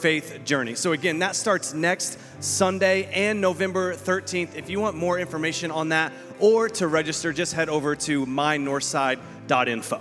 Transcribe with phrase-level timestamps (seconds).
[0.00, 0.74] faith journey.
[0.74, 4.54] So, again, that starts next Sunday and November 13th.
[4.54, 10.00] If you want more information on that or to register, just head over to mynorthside.info.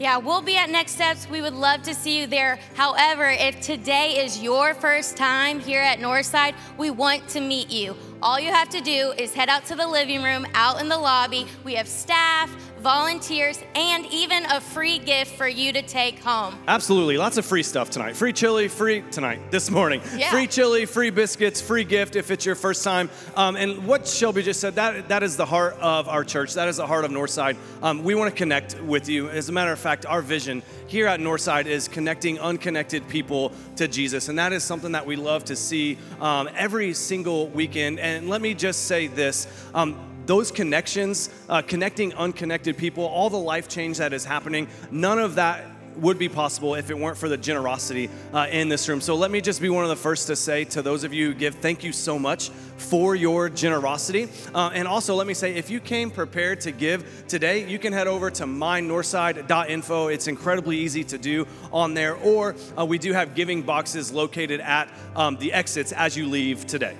[0.00, 1.28] Yeah, we'll be at Next Steps.
[1.28, 2.58] We would love to see you there.
[2.74, 7.94] However, if today is your first time here at Northside, we want to meet you.
[8.24, 10.96] All you have to do is head out to the living room, out in the
[10.96, 11.46] lobby.
[11.62, 12.48] We have staff,
[12.80, 16.58] volunteers, and even a free gift for you to take home.
[16.66, 17.18] Absolutely.
[17.18, 18.16] Lots of free stuff tonight.
[18.16, 20.00] Free chili, free tonight, this morning.
[20.16, 20.30] Yeah.
[20.30, 23.10] Free chili, free biscuits, free gift if it's your first time.
[23.36, 26.54] Um, and what Shelby just said, that, that is the heart of our church.
[26.54, 27.58] That is the heart of Northside.
[27.82, 29.28] Um, we want to connect with you.
[29.28, 33.88] As a matter of fact, our vision here at Northside is connecting unconnected people to
[33.88, 34.28] Jesus.
[34.28, 37.98] And that is something that we love to see um, every single weekend.
[37.98, 39.46] And let me just say this.
[39.74, 39.96] Um,
[40.26, 45.34] those connections, uh, connecting unconnected people, all the life change that is happening, none of
[45.34, 45.64] that
[45.96, 49.00] would be possible if it weren't for the generosity uh, in this room.
[49.00, 51.28] So let me just be one of the first to say to those of you
[51.28, 54.28] who give, thank you so much for your generosity.
[54.54, 57.92] Uh, and also, let me say, if you came prepared to give today, you can
[57.92, 60.08] head over to mynorthside.info.
[60.08, 62.16] It's incredibly easy to do on there.
[62.16, 66.66] Or uh, we do have giving boxes located at um, the exits as you leave
[66.66, 66.96] today.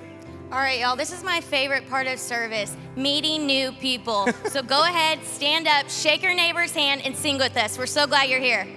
[0.51, 4.27] All right, y'all, this is my favorite part of service meeting new people.
[4.49, 7.79] so go ahead, stand up, shake your neighbor's hand, and sing with us.
[7.79, 8.67] We're so glad you're here.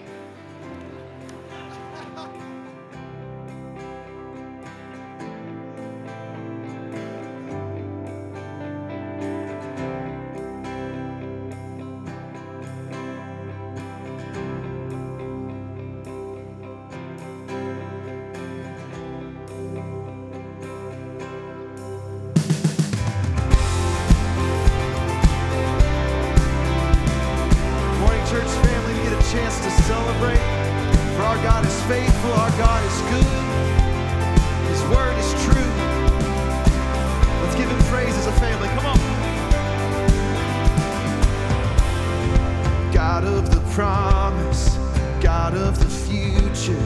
[43.79, 44.77] Promise,
[45.21, 46.83] God of the future,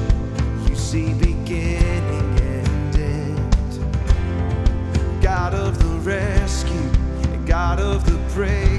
[0.69, 3.57] you see beginning and end.
[5.23, 6.91] God of the rescue,
[7.47, 8.72] God of the breakthrough.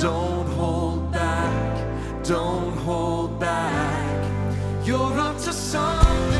[0.00, 4.86] Don't hold back, don't hold back.
[4.86, 6.35] You're up to something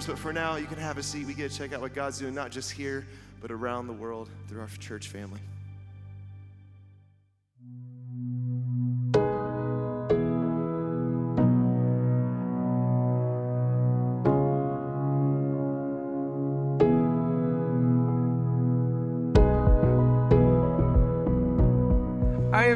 [0.00, 1.26] service, but for now, you can have a seat.
[1.26, 3.06] We get to check out what God's doing, not just here,
[3.40, 5.40] but around the world through our church family.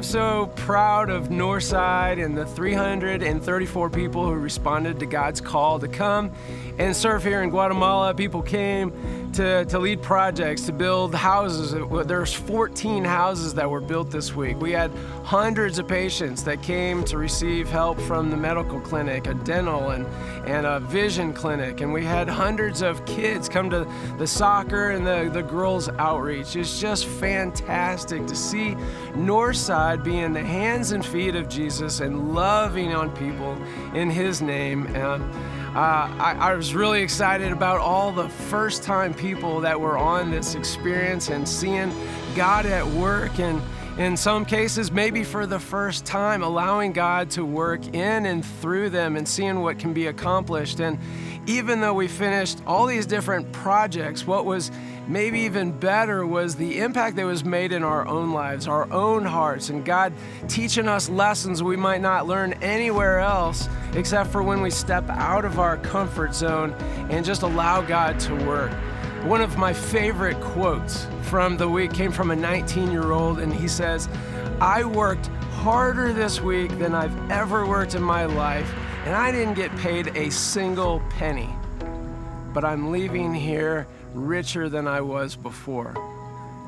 [0.04, 6.30] So proud of Northside and the 334 people who responded to God's call to come
[6.78, 8.14] and serve here in Guatemala.
[8.14, 11.74] People came to, to lead projects, to build houses.
[12.06, 14.60] There's 14 houses that were built this week.
[14.60, 14.90] We had
[15.24, 20.06] hundreds of patients that came to receive help from the medical clinic, a dental and,
[20.46, 21.80] and a vision clinic.
[21.80, 23.86] And we had hundreds of kids come to
[24.18, 26.56] the soccer and the, the girls' outreach.
[26.56, 28.76] It's just fantastic to see
[29.14, 33.56] Northside be in the hands and feet of Jesus and loving on people
[33.94, 34.86] in His name.
[34.94, 35.22] And,
[35.74, 40.30] uh, I, I was really excited about all the first time people that were on
[40.30, 41.92] this experience and seeing
[42.36, 43.60] God at work and
[43.98, 48.90] in some cases, maybe for the first time, allowing God to work in and through
[48.90, 50.80] them and seeing what can be accomplished.
[50.80, 50.98] And
[51.46, 54.70] even though we finished all these different projects, what was
[55.06, 59.24] maybe even better was the impact that was made in our own lives, our own
[59.24, 60.12] hearts, and God
[60.48, 65.44] teaching us lessons we might not learn anywhere else except for when we step out
[65.44, 66.72] of our comfort zone
[67.10, 68.72] and just allow God to work.
[69.24, 73.52] One of my favorite quotes from the week came from a 19 year old, and
[73.52, 74.08] he says,
[74.60, 75.26] I worked
[75.62, 78.70] harder this week than I've ever worked in my life,
[79.04, 81.50] and I didn't get paid a single penny.
[82.54, 85.94] But I'm leaving here richer than I was before.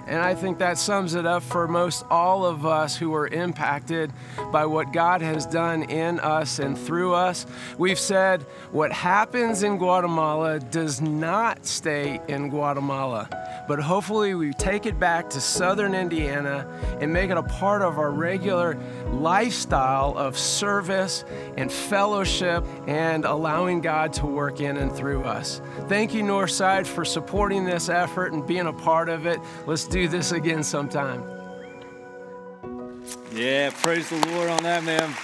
[0.07, 4.13] And I think that sums it up for most all of us who are impacted
[4.53, 7.45] by what God has done in us and through us.
[7.77, 13.29] We've said what happens in Guatemala does not stay in Guatemala,
[13.67, 16.69] but hopefully we take it back to southern Indiana
[17.01, 18.79] and make it a part of our regular
[19.11, 21.25] lifestyle of service
[21.57, 25.61] and fellowship and allowing God to work in and through us.
[25.89, 29.41] Thank you, Northside, for supporting this effort and being a part of it.
[29.67, 31.25] Let's do this again sometime.
[33.33, 35.15] Yeah, praise the Lord on that, man.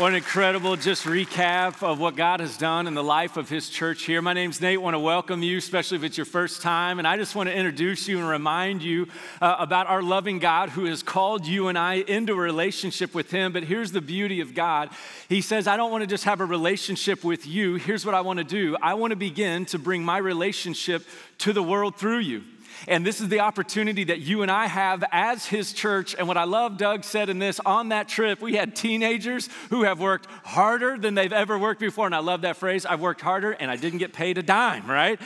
[0.00, 3.68] What an incredible just recap of what God has done in the life of His
[3.68, 4.22] church here.
[4.22, 4.78] My name's Nate.
[4.78, 6.98] I want to welcome you, especially if it's your first time.
[6.98, 9.08] And I just want to introduce you and remind you
[9.42, 13.30] uh, about our loving God who has called you and I into a relationship with
[13.30, 13.52] Him.
[13.52, 14.88] But here's the beauty of God
[15.28, 17.74] He says, I don't want to just have a relationship with you.
[17.74, 21.06] Here's what I want to do I want to begin to bring my relationship
[21.40, 22.44] to the world through you.
[22.88, 26.14] And this is the opportunity that you and I have as his church.
[26.18, 29.82] And what I love, Doug said in this on that trip, we had teenagers who
[29.82, 32.06] have worked harder than they've ever worked before.
[32.06, 34.86] And I love that phrase I've worked harder and I didn't get paid a dime,
[34.86, 35.20] right?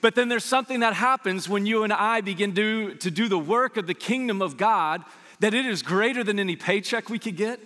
[0.00, 3.38] But then there's something that happens when you and I begin to, to do the
[3.38, 5.04] work of the kingdom of God
[5.40, 7.60] that it is greater than any paycheck we could get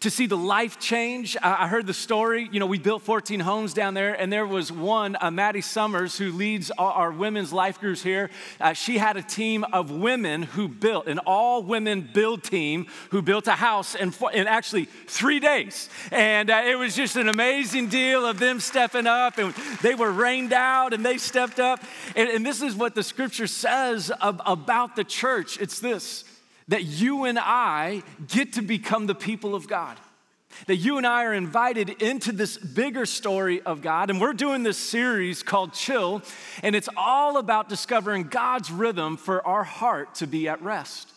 [0.00, 1.36] to see the life change.
[1.42, 2.48] I heard the story.
[2.50, 6.16] You know, we built 14 homes down there, and there was one, uh, Maddie Summers,
[6.18, 8.30] who leads our women's life groups here.
[8.60, 13.22] Uh, she had a team of women who built, an all women build team who
[13.22, 15.88] built a house in, in actually three days.
[16.10, 20.12] And uh, it was just an amazing deal of them stepping up, and they were
[20.12, 21.82] rained out and they stepped up.
[22.14, 26.24] And, and this is what the scripture says of, about the church it's this
[26.68, 29.96] that you and I get to become the people of God.
[30.66, 34.08] That you and I are invited into this bigger story of God.
[34.08, 36.22] And we're doing this series called Chill,
[36.62, 41.10] and it's all about discovering God's rhythm for our heart to be at rest.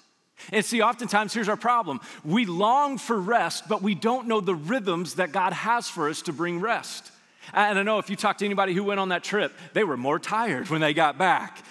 [0.51, 4.55] And see, oftentimes here's our problem we long for rest, but we don't know the
[4.55, 7.11] rhythms that God has for us to bring rest.
[7.53, 9.97] And I know if you talk to anybody who went on that trip, they were
[9.97, 11.63] more tired when they got back.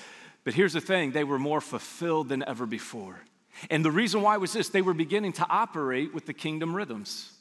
[0.44, 3.20] But here's the thing they were more fulfilled than ever before.
[3.71, 7.33] And the reason why was this they were beginning to operate with the kingdom rhythms.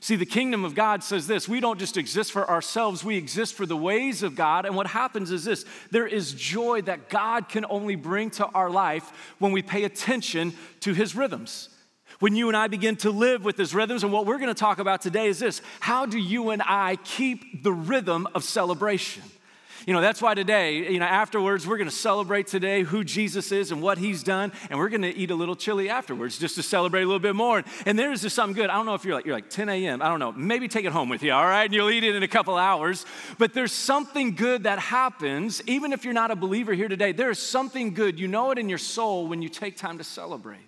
[0.00, 3.54] See, the kingdom of God says this we don't just exist for ourselves, we exist
[3.54, 4.66] for the ways of God.
[4.66, 8.70] And what happens is this there is joy that God can only bring to our
[8.70, 11.68] life when we pay attention to his rhythms.
[12.20, 14.78] When you and I begin to live with his rhythms, and what we're gonna talk
[14.78, 19.22] about today is this how do you and I keep the rhythm of celebration?
[19.86, 23.52] You know, that's why today, you know, afterwards, we're going to celebrate today who Jesus
[23.52, 26.54] is and what he's done, and we're going to eat a little chili afterwards just
[26.54, 27.62] to celebrate a little bit more.
[27.84, 28.70] And there's just something good.
[28.70, 30.32] I don't know if you're like, you're like 10 a.m., I don't know.
[30.32, 31.64] Maybe take it home with you, all right?
[31.64, 33.04] And you'll eat it in a couple hours.
[33.36, 37.30] But there's something good that happens, even if you're not a believer here today, there
[37.30, 38.18] is something good.
[38.18, 40.60] You know it in your soul when you take time to celebrate.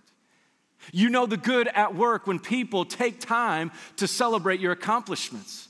[0.92, 5.65] You know the good at work when people take time to celebrate your accomplishments.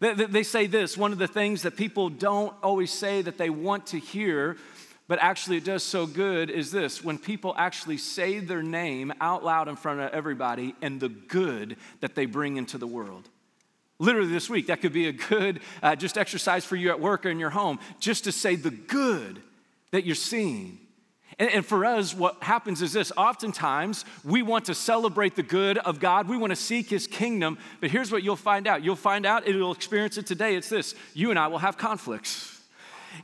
[0.00, 3.88] They say this one of the things that people don't always say that they want
[3.88, 4.56] to hear,
[5.08, 9.44] but actually it does so good is this when people actually say their name out
[9.44, 13.28] loud in front of everybody and the good that they bring into the world.
[13.98, 17.24] Literally this week, that could be a good uh, just exercise for you at work
[17.24, 19.40] or in your home, just to say the good
[19.90, 20.78] that you're seeing.
[21.38, 25.76] And, and, for us, what happens is this oftentimes we want to celebrate the good
[25.78, 28.82] of God, we want to seek His kingdom, but here's what you'll find out.
[28.82, 30.56] You'll find out, and you'll experience it today.
[30.56, 32.52] It's this you and I will have conflicts.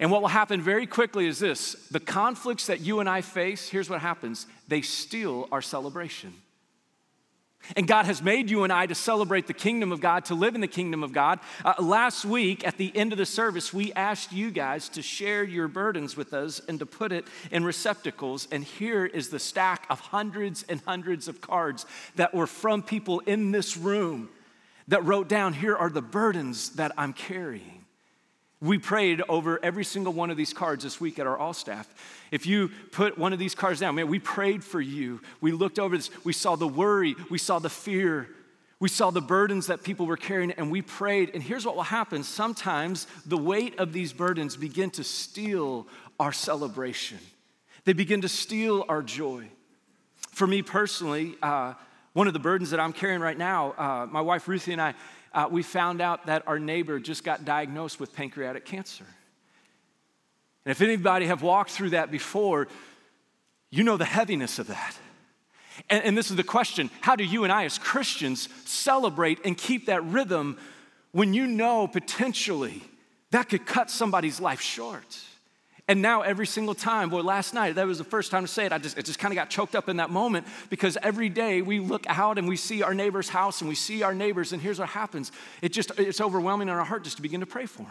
[0.01, 3.69] And what will happen very quickly is this the conflicts that you and I face,
[3.69, 6.35] here's what happens they steal our celebration.
[7.77, 10.55] And God has made you and I to celebrate the kingdom of God, to live
[10.55, 11.41] in the kingdom of God.
[11.65, 15.45] Uh, last week, at the end of the service, we asked you guys to share
[15.45, 18.49] your burdens with us and to put it in receptacles.
[18.51, 23.21] And here is the stack of hundreds and hundreds of cards that were from people
[23.21, 24.29] in this room
[24.89, 27.82] that wrote down here are the burdens that I'm carrying.
[28.63, 31.93] We prayed over every single one of these cards this week at our all staff.
[32.31, 35.21] If you put one of these cards down, man, we prayed for you.
[35.41, 38.29] We looked over this, we saw the worry, we saw the fear,
[38.79, 41.33] we saw the burdens that people were carrying, and we prayed.
[41.35, 45.89] And here's what will happen sometimes the weight of these burdens begin to steal
[46.21, 47.19] our celebration,
[47.85, 49.49] they begin to steal our joy.
[50.31, 51.75] For me personally, uh,
[52.13, 54.95] one of the burdens that I'm carrying right now, uh, my wife Ruthie and I,
[55.35, 59.07] uh, we found out that our neighbor just got diagnosed with pancreatic cancer.
[60.65, 62.69] And if anybody have walked through that before,
[63.71, 64.97] you know the heaviness of that.
[65.89, 69.57] And, and this is the question how do you and I, as Christians, celebrate and
[69.57, 70.59] keep that rhythm
[71.13, 72.83] when you know potentially
[73.31, 75.19] that could cut somebody's life short?
[75.93, 78.65] And now every single time, boy, last night, that was the first time to say
[78.65, 78.73] it.
[78.73, 81.61] I just, it just kind of got choked up in that moment because every day
[81.61, 84.63] we look out and we see our neighbor's house and we see our neighbors, and
[84.63, 85.33] here's what happens.
[85.61, 87.87] It just, it's overwhelming in our heart just to begin to pray for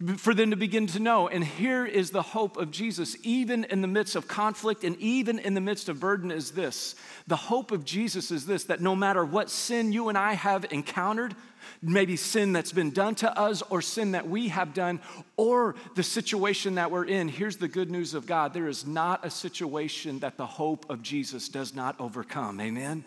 [0.00, 1.28] them, for them to begin to know.
[1.28, 5.38] And here is the hope of Jesus, even in the midst of conflict and even
[5.38, 6.96] in the midst of burden, is this.
[7.28, 10.66] The hope of Jesus is this that no matter what sin you and I have
[10.72, 11.36] encountered,
[11.82, 15.00] maybe sin that's been done to us or sin that we have done
[15.36, 17.28] or the situation that we're in.
[17.28, 21.02] Here's the good news of God there is not a situation that the hope of
[21.02, 22.60] Jesus does not overcome.
[22.60, 23.04] Amen?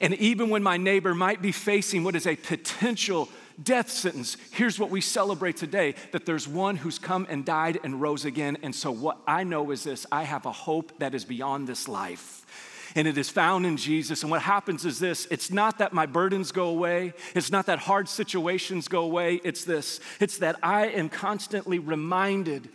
[0.00, 3.28] And even when my neighbor might be facing what is a potential
[3.60, 8.00] death sentence, here's what we celebrate today that there's one who's come and died and
[8.00, 8.56] rose again.
[8.62, 11.88] And so, what I know is this I have a hope that is beyond this
[11.88, 12.46] life
[12.94, 14.22] and it is found in Jesus.
[14.22, 17.78] And what happens is this it's not that my burdens go away, it's not that
[17.80, 22.68] hard situations go away, it's this it's that I am constantly reminded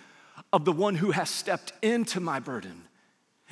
[0.53, 2.83] of the one who has stepped into my burden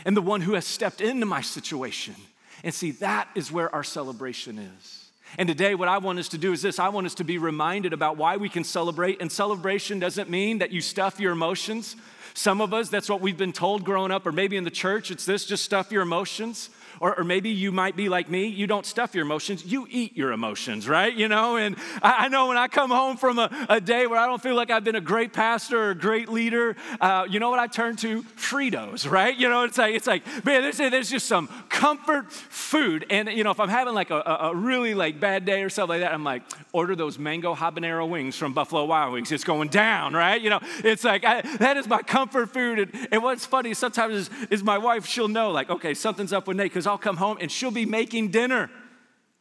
[0.06, 2.15] and the one who has stepped into my situation.
[2.63, 5.04] And see, that is where our celebration is.
[5.38, 7.38] And today, what I want us to do is this I want us to be
[7.38, 9.21] reminded about why we can celebrate.
[9.21, 11.95] And celebration doesn't mean that you stuff your emotions.
[12.34, 15.12] Some of us, that's what we've been told growing up, or maybe in the church,
[15.12, 16.69] it's this just stuff your emotions.
[17.04, 20.16] Or, or, maybe you might be like me, you don't stuff your emotions, you eat
[20.16, 21.13] your emotions, right?
[21.13, 24.18] You know, and I, I know when I come home from a, a, day where
[24.18, 27.42] I don't feel like I've been a great pastor or a great leader, uh, you
[27.42, 28.24] know what I turn to?
[28.24, 29.36] Fritos, right?
[29.36, 33.06] You know, it's like, it's like man, there's, there's just some comfort food.
[33.10, 36.00] And, you know, if I'm having like a, a really like bad day or something
[36.00, 39.30] like that, I'm like, order those mango habanero wings from Buffalo Wild Wings.
[39.34, 40.42] It's going down, right?
[40.42, 42.80] You know, it's like, I, that is my comfort food.
[42.80, 46.48] And, and what's funny sometimes is, is my wife, she'll know like, okay, something's up
[46.48, 48.69] with Nate because I'll come home and she'll be making dinner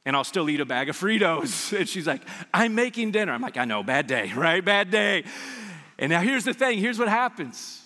[0.07, 1.77] and I'll still eat a bag of Fritos.
[1.79, 2.23] And she's like,
[2.55, 3.31] I'm making dinner.
[3.31, 4.65] I'm like, I know, bad day, right?
[4.65, 5.25] Bad day.
[5.99, 7.83] And now here's the thing here's what happens.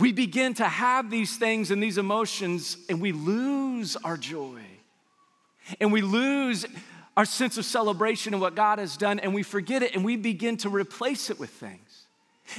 [0.00, 4.60] We begin to have these things and these emotions, and we lose our joy.
[5.78, 6.66] And we lose
[7.16, 10.16] our sense of celebration and what God has done, and we forget it, and we
[10.16, 11.89] begin to replace it with things.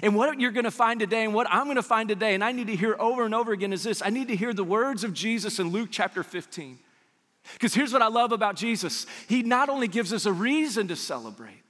[0.01, 2.67] And what you're gonna find today, and what I'm gonna find today, and I need
[2.67, 5.13] to hear over and over again, is this I need to hear the words of
[5.13, 6.79] Jesus in Luke chapter 15.
[7.53, 10.95] Because here's what I love about Jesus He not only gives us a reason to
[10.95, 11.63] celebrate,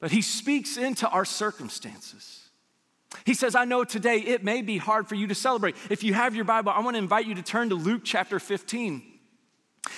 [0.00, 2.48] but He speaks into our circumstances.
[3.26, 5.74] He says, I know today it may be hard for you to celebrate.
[5.90, 9.02] If you have your Bible, I wanna invite you to turn to Luke chapter 15.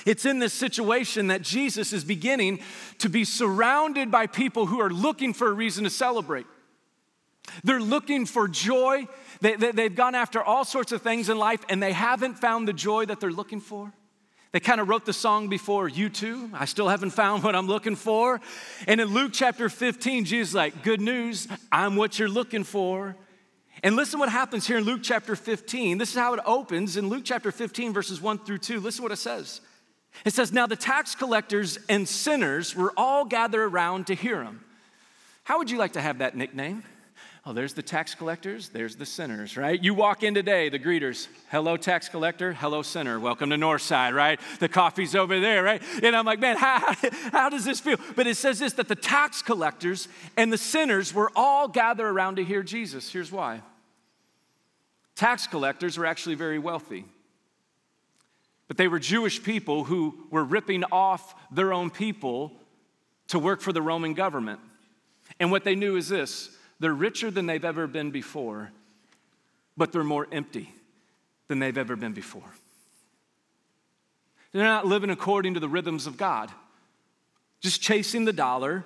[0.06, 2.60] It's in this situation that Jesus is beginning
[2.98, 6.46] to be surrounded by people who are looking for a reason to celebrate.
[7.64, 9.06] They're looking for joy.
[9.40, 12.68] They, they, they've gone after all sorts of things in life and they haven't found
[12.68, 13.92] the joy that they're looking for.
[14.52, 16.50] They kind of wrote the song before, U2.
[16.52, 18.40] I still haven't found what I'm looking for.
[18.86, 23.16] And in Luke chapter 15, Jesus like, Good news, I'm what you're looking for.
[23.82, 25.96] And listen what happens here in Luke chapter 15.
[25.96, 28.78] This is how it opens in Luke chapter 15, verses 1 through 2.
[28.78, 29.62] Listen what it says.
[30.26, 34.64] It says, Now the tax collectors and sinners were all gathered around to hear him.
[35.44, 36.84] How would you like to have that nickname?
[37.44, 39.82] Oh, there's the tax collectors, there's the sinners, right?
[39.82, 44.38] You walk in today, the greeters, hello, tax collector, hello, sinner, welcome to Northside, right?
[44.60, 45.82] The coffee's over there, right?
[46.04, 46.94] And I'm like, man, how,
[47.32, 47.96] how does this feel?
[48.14, 52.36] But it says this that the tax collectors and the sinners were all gathered around
[52.36, 53.12] to hear Jesus.
[53.12, 53.60] Here's why
[55.16, 57.04] tax collectors were actually very wealthy.
[58.68, 62.52] But they were Jewish people who were ripping off their own people
[63.28, 64.60] to work for the Roman government.
[65.40, 68.72] And what they knew is this they're richer than they've ever been before,
[69.76, 70.74] but they're more empty
[71.46, 72.52] than they've ever been before.
[74.50, 76.50] They're not living according to the rhythms of God,
[77.60, 78.84] just chasing the dollar,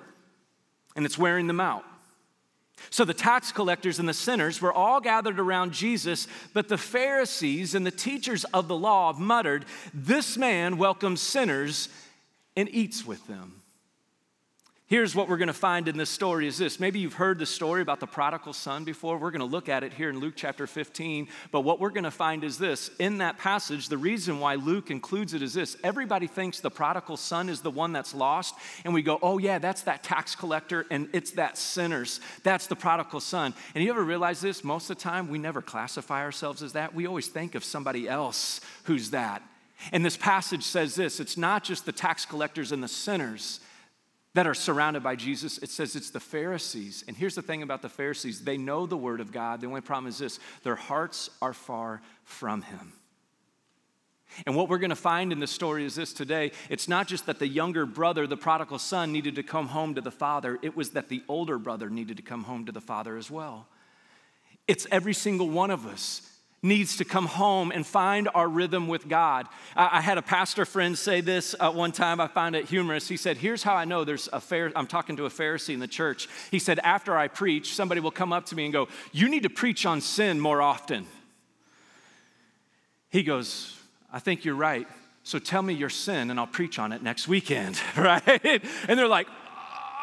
[0.95, 1.85] and it's wearing them out.
[2.91, 7.73] So the tax collectors and the sinners were all gathered around Jesus, but the Pharisees
[7.73, 11.89] and the teachers of the law muttered, This man welcomes sinners
[12.55, 13.56] and eats with them.
[14.89, 16.79] Here's what we're going to find in this story is this.
[16.79, 19.17] Maybe you've heard the story about the prodigal son before.
[19.17, 21.27] We're going to look at it here in Luke chapter 15.
[21.51, 22.89] But what we're going to find is this.
[22.97, 25.75] In that passage, the reason why Luke includes it is this.
[25.83, 28.55] Everybody thinks the prodigal son is the one that's lost.
[28.85, 32.21] And we go, oh, yeah, that's that tax collector and it's that sinners.
[32.43, 33.53] That's the prodigal son.
[33.75, 34.63] And you ever realize this?
[34.63, 36.95] Most of the time, we never classify ourselves as that.
[36.95, 39.41] We always think of somebody else who's that.
[39.91, 43.59] And this passage says this it's not just the tax collectors and the sinners
[44.37, 47.03] that are surrounded by Jesus, it says it's the Pharisees.
[47.07, 49.61] And here's the thing about the Pharisees they know the Word of God.
[49.61, 52.93] The only problem is this their hearts are far from Him.
[54.45, 57.25] And what we're going to find in the story is this today it's not just
[57.25, 60.75] that the younger brother, the prodigal son, needed to come home to the father, it
[60.75, 63.67] was that the older brother needed to come home to the father as well.
[64.67, 66.21] It's every single one of us
[66.63, 69.47] needs to come home and find our rhythm with God.
[69.75, 72.19] I, I had a pastor friend say this uh, one time.
[72.19, 73.07] I found it humorous.
[73.07, 75.79] He said, Here's how I know there's a fair, I'm talking to a Pharisee in
[75.79, 76.27] the church.
[76.51, 79.43] He said, After I preach, somebody will come up to me and go, You need
[79.43, 81.05] to preach on sin more often.
[83.09, 83.79] He goes,
[84.11, 84.87] I think you're right.
[85.23, 88.63] So tell me your sin and I'll preach on it next weekend, right?
[88.87, 89.27] And they're like,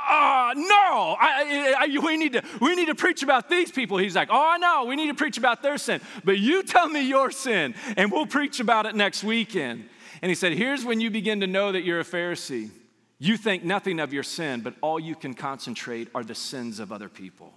[0.08, 3.98] oh, no, I, I, we, need to, we need to preach about these people.
[3.98, 6.00] He's like, oh, no, we need to preach about their sin.
[6.24, 9.88] But you tell me your sin, and we'll preach about it next weekend.
[10.22, 12.70] And he said, here's when you begin to know that you're a Pharisee.
[13.18, 16.92] You think nothing of your sin, but all you can concentrate are the sins of
[16.92, 17.52] other people.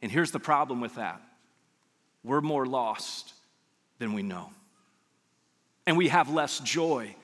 [0.00, 1.20] And here's the problem with that
[2.22, 3.34] we're more lost
[3.98, 4.50] than we know,
[5.86, 7.14] and we have less joy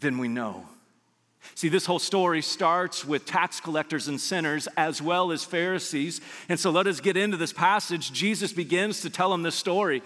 [0.00, 0.66] than we know.
[1.54, 6.20] See, this whole story starts with tax collectors and sinners as well as Pharisees.
[6.48, 8.12] And so let us get into this passage.
[8.12, 10.02] Jesus begins to tell them this story.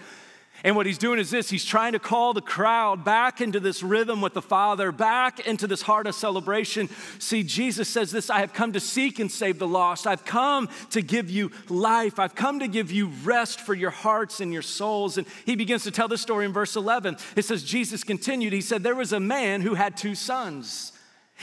[0.63, 3.83] And what he's doing is this he's trying to call the crowd back into this
[3.83, 6.89] rhythm with the Father, back into this heart of celebration.
[7.19, 10.07] See, Jesus says this I have come to seek and save the lost.
[10.07, 12.17] I've come to give you life.
[12.17, 15.19] I've come to give you rest for your hearts and your souls.
[15.19, 17.17] And he begins to tell this story in verse 11.
[17.35, 20.91] It says, Jesus continued, He said, There was a man who had two sons.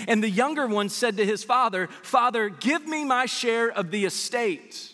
[0.09, 4.05] And the younger one said to his father, Father, give me my share of the
[4.05, 4.93] estate.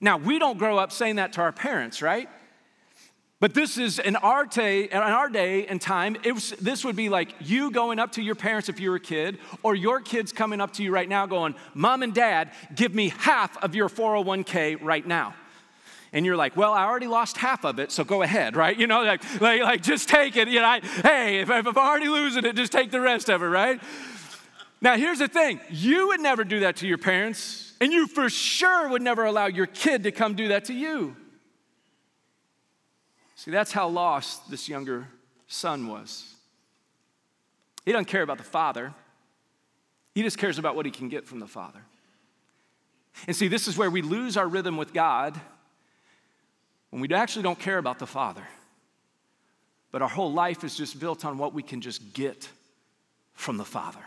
[0.00, 2.28] Now, we don't grow up saying that to our parents, right?
[3.38, 7.10] But this is in our day, in our day and time, was, this would be
[7.10, 10.32] like you going up to your parents if you were a kid, or your kids
[10.32, 13.90] coming up to you right now going, Mom and Dad, give me half of your
[13.90, 15.34] 401k right now.
[16.12, 18.74] And you're like, well, I already lost half of it, so go ahead, right?
[18.74, 20.48] You know, like, like, like just take it.
[20.48, 23.42] You know, I, hey, if, if I'm already losing it, just take the rest of
[23.42, 23.78] it, right?
[24.80, 28.28] Now, here's the thing you would never do that to your parents, and you for
[28.28, 31.16] sure would never allow your kid to come do that to you.
[33.36, 35.08] See, that's how lost this younger
[35.46, 36.34] son was.
[37.84, 38.92] He doesn't care about the father,
[40.14, 41.80] he just cares about what he can get from the father.
[43.26, 45.38] And see, this is where we lose our rhythm with God
[46.90, 48.46] when we actually don't care about the father.
[49.90, 52.48] But our whole life is just built on what we can just get
[53.32, 54.00] from the father.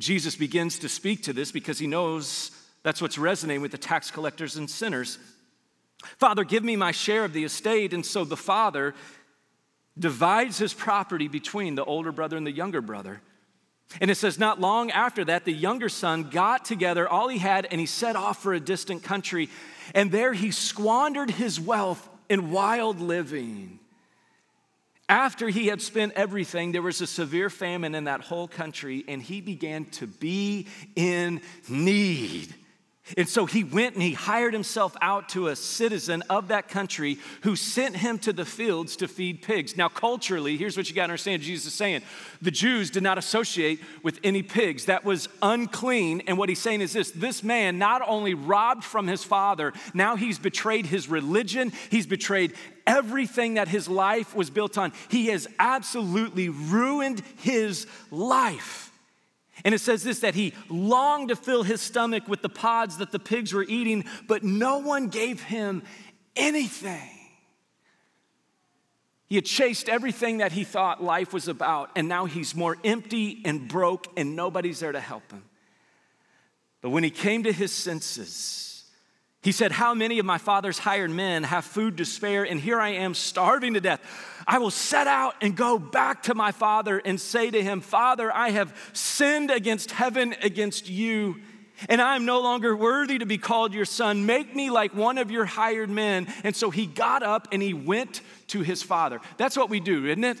[0.00, 2.50] Jesus begins to speak to this because he knows
[2.82, 5.18] that's what's resonating with the tax collectors and sinners.
[6.18, 7.92] Father, give me my share of the estate.
[7.92, 8.94] And so the father
[9.98, 13.20] divides his property between the older brother and the younger brother.
[14.00, 17.66] And it says, not long after that, the younger son got together all he had
[17.70, 19.50] and he set off for a distant country.
[19.94, 23.79] And there he squandered his wealth in wild living.
[25.10, 29.20] After he had spent everything, there was a severe famine in that whole country, and
[29.20, 32.54] he began to be in need.
[33.16, 37.18] And so he went and he hired himself out to a citizen of that country
[37.42, 39.76] who sent him to the fields to feed pigs.
[39.76, 42.02] Now, culturally, here's what you got to understand Jesus is saying
[42.42, 46.22] the Jews did not associate with any pigs, that was unclean.
[46.26, 50.16] And what he's saying is this this man not only robbed from his father, now
[50.16, 52.54] he's betrayed his religion, he's betrayed
[52.86, 54.92] everything that his life was built on.
[55.08, 58.89] He has absolutely ruined his life.
[59.64, 63.12] And it says this that he longed to fill his stomach with the pods that
[63.12, 65.82] the pigs were eating, but no one gave him
[66.36, 67.10] anything.
[69.26, 73.42] He had chased everything that he thought life was about, and now he's more empty
[73.44, 75.44] and broke, and nobody's there to help him.
[76.80, 78.69] But when he came to his senses,
[79.42, 82.44] he said, How many of my father's hired men have food to spare?
[82.44, 84.00] And here I am starving to death.
[84.46, 88.34] I will set out and go back to my father and say to him, Father,
[88.34, 91.36] I have sinned against heaven, against you,
[91.88, 94.26] and I am no longer worthy to be called your son.
[94.26, 96.26] Make me like one of your hired men.
[96.44, 99.20] And so he got up and he went to his father.
[99.38, 100.38] That's what we do, isn't it?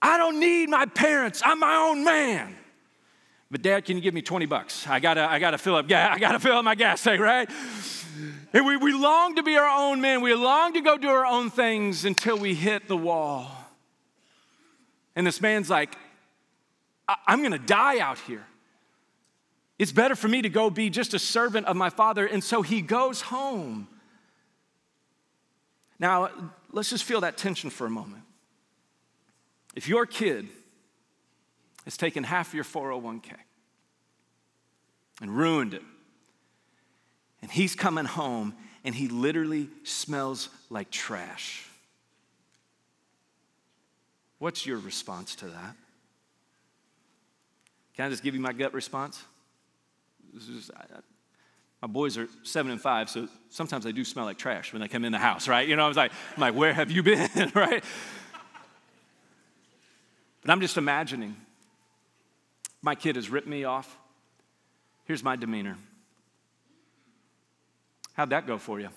[0.00, 2.54] I don't need my parents, I'm my own man.
[3.50, 4.86] But dad, can you give me 20 bucks?
[4.88, 7.48] I gotta, I gotta fill up, I gotta fill up my gas tank, right?
[8.52, 10.20] And we, we long to be our own men.
[10.20, 13.50] We long to go do our own things until we hit the wall.
[15.14, 15.96] And this man's like,
[17.26, 18.44] I'm gonna die out here.
[19.78, 22.26] It's better for me to go be just a servant of my father.
[22.26, 23.88] And so he goes home.
[25.98, 26.30] Now,
[26.72, 28.22] let's just feel that tension for a moment.
[29.74, 30.48] If your kid
[31.84, 33.32] has taken half your 401k
[35.20, 35.82] and ruined it,
[37.42, 41.68] and he's coming home and he literally smells like trash,
[44.38, 45.76] what's your response to that?
[47.96, 49.22] Can I just give you my gut response?
[50.36, 51.00] Is, I, I,
[51.82, 54.88] my boys are seven and five, so sometimes they do smell like trash when they
[54.88, 55.66] come in the house, right?
[55.66, 57.82] You know, I was like, I'm like, where have you been, right?
[60.42, 61.36] But I'm just imagining
[62.82, 63.98] my kid has ripped me off.
[65.06, 65.76] Here's my demeanor.
[68.16, 68.88] How'd that go for you?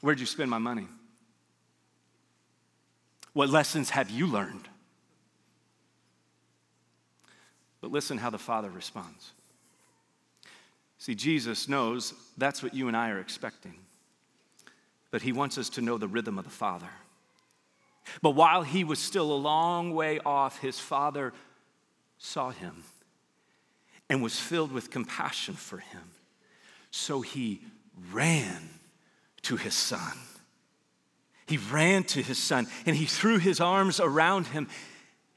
[0.00, 0.86] Where'd you spend my money?
[3.32, 4.68] What lessons have you learned?
[7.80, 9.32] But listen how the Father responds.
[10.98, 13.74] See, Jesus knows that's what you and I are expecting,
[15.10, 16.90] but He wants us to know the rhythm of the Father.
[18.20, 21.32] But while he was still a long way off, his father
[22.18, 22.82] saw him
[24.08, 26.10] and was filled with compassion for him.
[26.90, 27.62] So he
[28.12, 28.68] ran
[29.42, 30.12] to his son.
[31.46, 34.68] He ran to his son and he threw his arms around him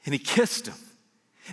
[0.04, 0.76] and he kissed him.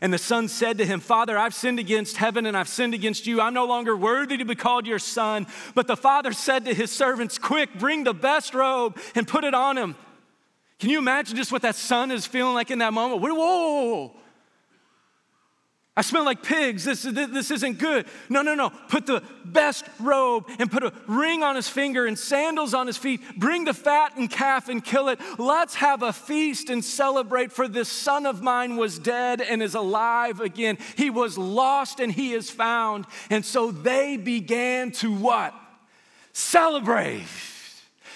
[0.02, 3.28] And the son said to him, Father, I've sinned against heaven and I've sinned against
[3.28, 3.40] you.
[3.40, 5.46] I'm no longer worthy to be called your son.
[5.76, 9.54] But the father said to his servants, Quick, bring the best robe and put it
[9.54, 9.96] on him.
[10.80, 13.22] Can you imagine just what that son is feeling like in that moment?
[13.22, 14.16] Whoa, whoa, whoa.
[15.96, 16.86] I smell like pigs.
[16.86, 18.08] This, this, isn't good.
[18.28, 18.72] No, no, no.
[18.72, 22.98] Put the best robe and put a ring on his finger and sandals on his
[22.98, 23.22] feet.
[23.38, 25.20] Bring the fattened calf and kill it.
[25.38, 29.76] Let's have a feast and celebrate, for this son of mine was dead and is
[29.76, 30.80] alive again.
[30.96, 33.06] He was lost and he is found.
[33.30, 35.54] And so they began to what?
[36.32, 37.28] Celebrate.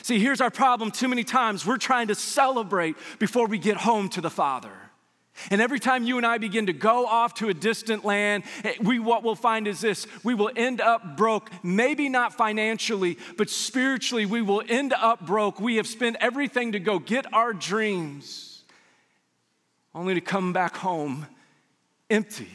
[0.01, 1.63] See, here's our problem too many times.
[1.63, 4.71] We're trying to celebrate before we get home to the Father.
[5.51, 8.73] And every time you and I begin to go off to a distant land, eh,
[8.81, 13.49] we, what we'll find is this we will end up broke, maybe not financially, but
[13.49, 15.59] spiritually, we will end up broke.
[15.59, 18.63] We have spent everything to go get our dreams,
[19.93, 21.27] only to come back home
[22.09, 22.49] empty.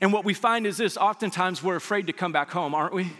[0.00, 3.10] And what we find is this oftentimes we're afraid to come back home, aren't we?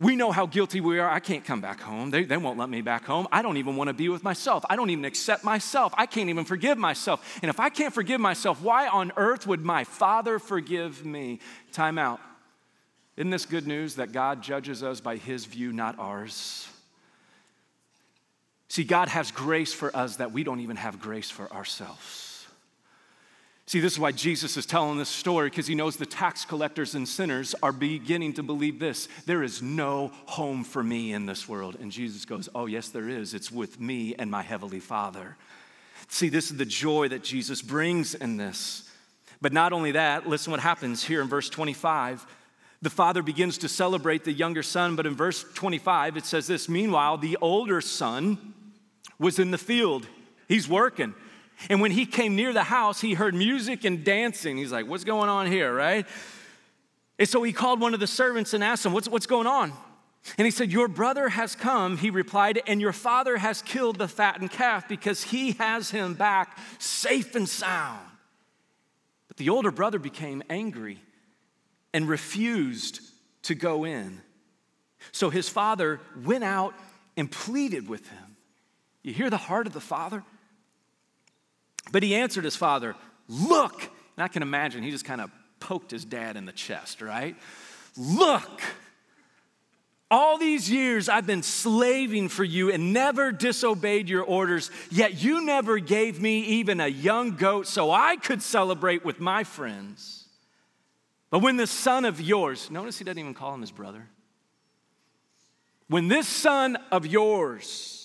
[0.00, 1.10] We know how guilty we are.
[1.10, 2.12] I can't come back home.
[2.12, 3.26] They, they won't let me back home.
[3.32, 4.64] I don't even want to be with myself.
[4.70, 5.92] I don't even accept myself.
[5.96, 7.38] I can't even forgive myself.
[7.42, 11.40] And if I can't forgive myself, why on earth would my Father forgive me?
[11.72, 12.20] Time out.
[13.16, 16.68] Isn't this good news that God judges us by His view, not ours?
[18.68, 22.27] See, God has grace for us that we don't even have grace for ourselves.
[23.68, 26.94] See, this is why Jesus is telling this story because he knows the tax collectors
[26.94, 29.08] and sinners are beginning to believe this.
[29.26, 31.76] There is no home for me in this world.
[31.78, 33.34] And Jesus goes, Oh, yes, there is.
[33.34, 35.36] It's with me and my heavenly Father.
[36.08, 38.90] See, this is the joy that Jesus brings in this.
[39.42, 42.26] But not only that, listen what happens here in verse 25.
[42.80, 46.70] The father begins to celebrate the younger son, but in verse 25 it says this
[46.70, 48.54] Meanwhile, the older son
[49.18, 50.06] was in the field,
[50.48, 51.14] he's working.
[51.68, 54.56] And when he came near the house, he heard music and dancing.
[54.56, 56.06] He's like, What's going on here, right?
[57.18, 59.72] And so he called one of the servants and asked him, What's, what's going on?
[60.36, 64.08] And he said, Your brother has come, he replied, and your father has killed the
[64.08, 68.06] fattened calf because he has him back safe and sound.
[69.26, 71.00] But the older brother became angry
[71.92, 73.00] and refused
[73.42, 74.20] to go in.
[75.12, 76.74] So his father went out
[77.16, 78.36] and pleaded with him.
[79.02, 80.22] You hear the heart of the father?
[81.92, 82.94] But he answered his father,
[83.28, 83.82] Look.
[84.16, 87.36] And I can imagine he just kind of poked his dad in the chest, right?
[87.96, 88.62] Look.
[90.10, 95.44] All these years I've been slaving for you and never disobeyed your orders, yet you
[95.44, 100.26] never gave me even a young goat so I could celebrate with my friends.
[101.30, 104.08] But when this son of yours, notice he doesn't even call him his brother.
[105.88, 107.97] When this son of yours,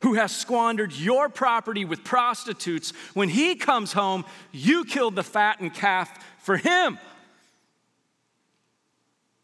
[0.00, 5.74] who has squandered your property with prostitutes, when he comes home, you killed the fattened
[5.74, 6.98] calf for him.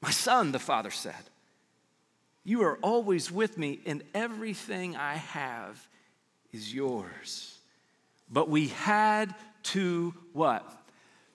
[0.01, 1.15] My son, the father said,
[2.45, 5.89] you are always with me, and everything I have
[6.53, 7.59] is yours.
[8.31, 10.71] but we had to what?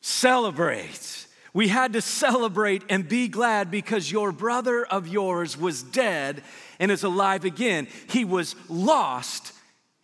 [0.01, 1.27] Celebrate.
[1.53, 6.43] We had to celebrate and be glad because your brother of yours was dead
[6.79, 7.87] and is alive again.
[8.09, 9.53] He was lost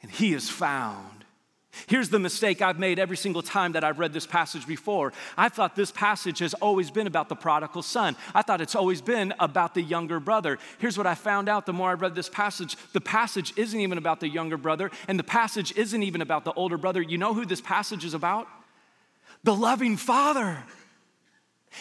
[0.01, 1.15] and he is found.
[1.88, 5.13] Here's the mistake I've made every single time that I've read this passage before.
[5.38, 8.15] I thought this passage has always been about the prodigal son.
[8.33, 10.57] I thought it's always been about the younger brother.
[10.79, 13.97] Here's what I found out the more I read this passage the passage isn't even
[13.97, 17.01] about the younger brother, and the passage isn't even about the older brother.
[17.01, 18.47] You know who this passage is about?
[19.43, 20.63] The loving father.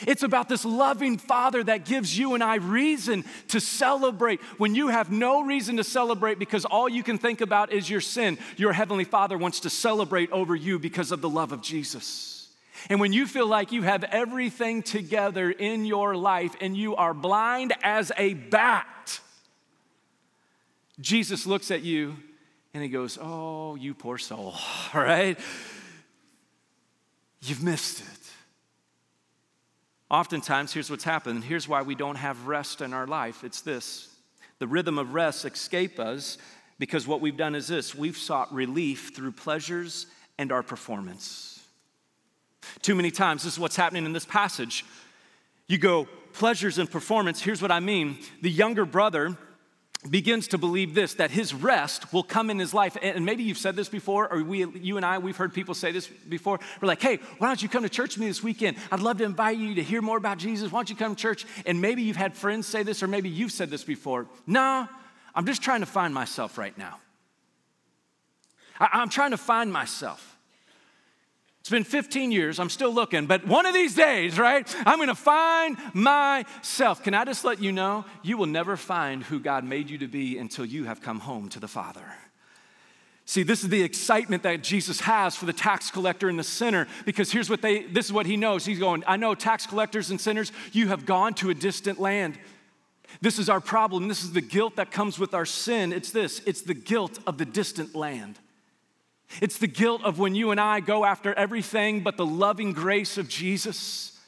[0.07, 4.89] It's about this loving Father that gives you and I reason to celebrate when you
[4.89, 8.39] have no reason to celebrate because all you can think about is your sin.
[8.57, 12.49] Your Heavenly Father wants to celebrate over you because of the love of Jesus.
[12.91, 17.15] And when you feel like you have everything together in your life and you are
[17.15, 19.21] blind as a bat,
[21.01, 22.17] Jesus looks at you
[22.75, 24.55] and he goes, Oh, you poor soul,
[24.93, 25.39] all right?
[27.43, 28.24] You've missed it.
[30.15, 31.43] Oftentimes, here's what's happened.
[31.43, 34.15] Here's why we don't have rest in our life it's this
[34.61, 36.39] the rhythm of rest escape us
[36.79, 40.07] because what we've done is this we've sought relief through pleasures
[40.39, 41.61] and our performance.
[42.81, 44.85] Too many times, this is what's happening in this passage.
[45.67, 47.43] You go, pleasures and performance.
[47.43, 48.19] Here's what I mean.
[48.41, 49.37] The younger brother
[50.11, 52.97] begins to believe this that his rest will come in his life.
[53.01, 55.93] And maybe you've said this before or we you and i we've heard people say
[55.93, 56.61] this before.
[56.81, 58.77] We're like hey why don't you come to church with me this weekend?
[58.91, 60.71] I'd love to invite you to hear more about jesus.
[60.71, 61.47] Why don't you come to church?
[61.67, 64.27] And maybe you've had friends say this or maybe you've said this before.
[64.47, 64.89] No
[65.35, 66.99] i'm just trying to find myself right now.
[68.79, 70.34] I, i'm trying to find myself
[71.65, 75.15] it's been 15 years, I'm still looking, but one of these days, right, I'm gonna
[75.15, 77.03] find myself.
[77.03, 80.07] Can I just let you know, you will never find who God made you to
[80.07, 82.05] be until you have come home to the Father.
[83.25, 86.87] See, this is the excitement that Jesus has for the tax collector and the sinner
[87.07, 88.67] because here's what they this is what he knows.
[88.67, 92.39] He's going, I know tax collectors and sinners, you have gone to a distant land.
[93.23, 94.09] This is our problem.
[94.09, 95.95] This is the guilt that comes with our sin.
[95.95, 98.39] It's this it's the guilt of the distant land.
[99.41, 103.19] It's the guilt of when you and I go after everything but the loving grace
[103.19, 104.19] of Jesus.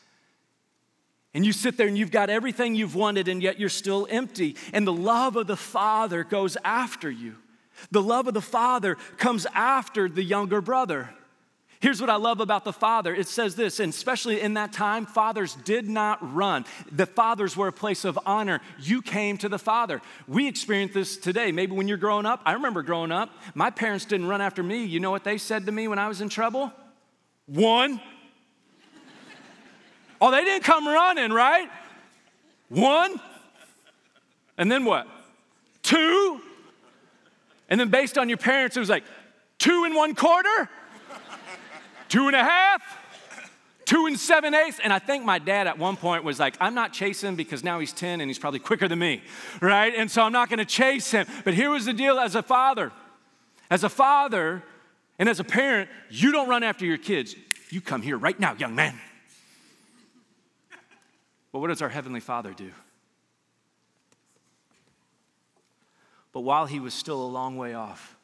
[1.35, 4.57] And you sit there and you've got everything you've wanted, and yet you're still empty.
[4.73, 7.37] And the love of the Father goes after you.
[7.91, 11.11] The love of the Father comes after the younger brother.
[11.87, 13.15] Here's what I love about the father.
[13.15, 16.65] It says this, and especially in that time, fathers did not run.
[16.91, 18.61] The fathers were a place of honor.
[18.81, 20.03] You came to the father.
[20.27, 21.53] We experience this today.
[21.53, 24.85] Maybe when you're growing up, I remember growing up, my parents didn't run after me.
[24.85, 26.73] You know what they said to me when I was in trouble?
[27.47, 28.01] One.
[30.21, 31.71] oh, they didn't come running, right?
[32.69, 33.21] One.
[34.59, 35.07] And then what?
[35.85, 36.41] Two.
[37.71, 39.05] And then based on your parents, it was like
[39.61, 40.69] two and one quarter
[42.17, 42.83] two and a half,
[43.85, 44.81] two and seven eighths.
[44.83, 47.79] And I think my dad at one point was like, I'm not chasing because now
[47.79, 49.21] he's 10 and he's probably quicker than me,
[49.61, 49.95] right?
[49.95, 51.27] And so I'm not gonna chase him.
[51.45, 52.91] But here was the deal as a father.
[53.69, 54.63] As a father
[55.19, 57.37] and as a parent, you don't run after your kids.
[57.69, 58.99] You come here right now, young man.
[61.53, 62.71] But what does our Heavenly Father do?
[66.33, 68.16] But while he was still a long way off,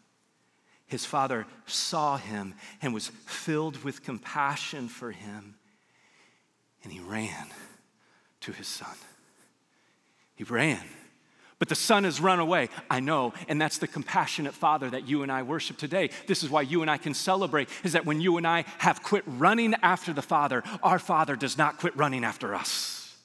[0.93, 5.55] his father saw him and was filled with compassion for him,
[6.85, 7.47] and he ran
[8.43, 8.95] to his son.
[10.35, 10.83] He ran.
[11.59, 12.69] But the son has run away.
[12.91, 16.11] I know, and that's the compassionate father that you and I worship today.
[16.27, 19.03] This is why you and I can celebrate is that when you and I have
[19.03, 23.17] quit running after the father, our father does not quit running after us.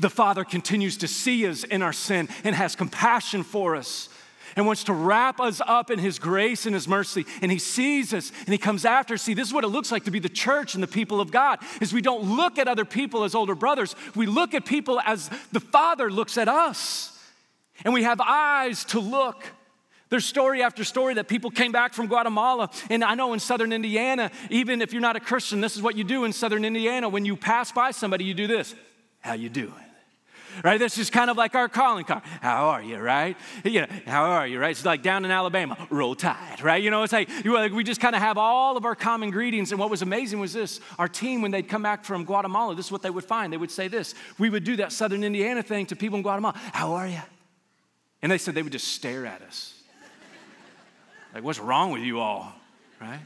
[0.00, 4.08] The father continues to see us in our sin and has compassion for us
[4.56, 7.26] and wants to wrap us up in his grace and his mercy.
[7.42, 9.16] And he sees us and he comes after.
[9.18, 11.30] See, this is what it looks like to be the church and the people of
[11.30, 13.94] God is we don't look at other people as older brothers.
[14.14, 17.12] We look at people as the Father looks at us.
[17.84, 19.44] And we have eyes to look.
[20.08, 22.70] There's story after story that people came back from Guatemala.
[22.88, 25.96] And I know in southern Indiana, even if you're not a Christian, this is what
[25.96, 27.08] you do in southern Indiana.
[27.08, 28.74] When you pass by somebody, you do this.
[29.20, 29.85] How you doing?
[30.64, 30.78] Right?
[30.78, 32.22] This is kind of like our calling card.
[32.40, 33.36] How are you, right?
[33.64, 34.70] You know, how are you, right?
[34.70, 36.82] It's like down in Alabama, roll tide, right?
[36.82, 39.70] You know, it's like, we just kind of have all of our common greetings.
[39.72, 42.86] And what was amazing was this our team, when they'd come back from Guatemala, this
[42.86, 43.52] is what they would find.
[43.52, 44.14] They would say this.
[44.38, 46.54] We would do that Southern Indiana thing to people in Guatemala.
[46.72, 47.22] How are you?
[48.22, 49.74] And they said they would just stare at us.
[51.34, 52.52] Like, what's wrong with you all,
[53.00, 53.20] right?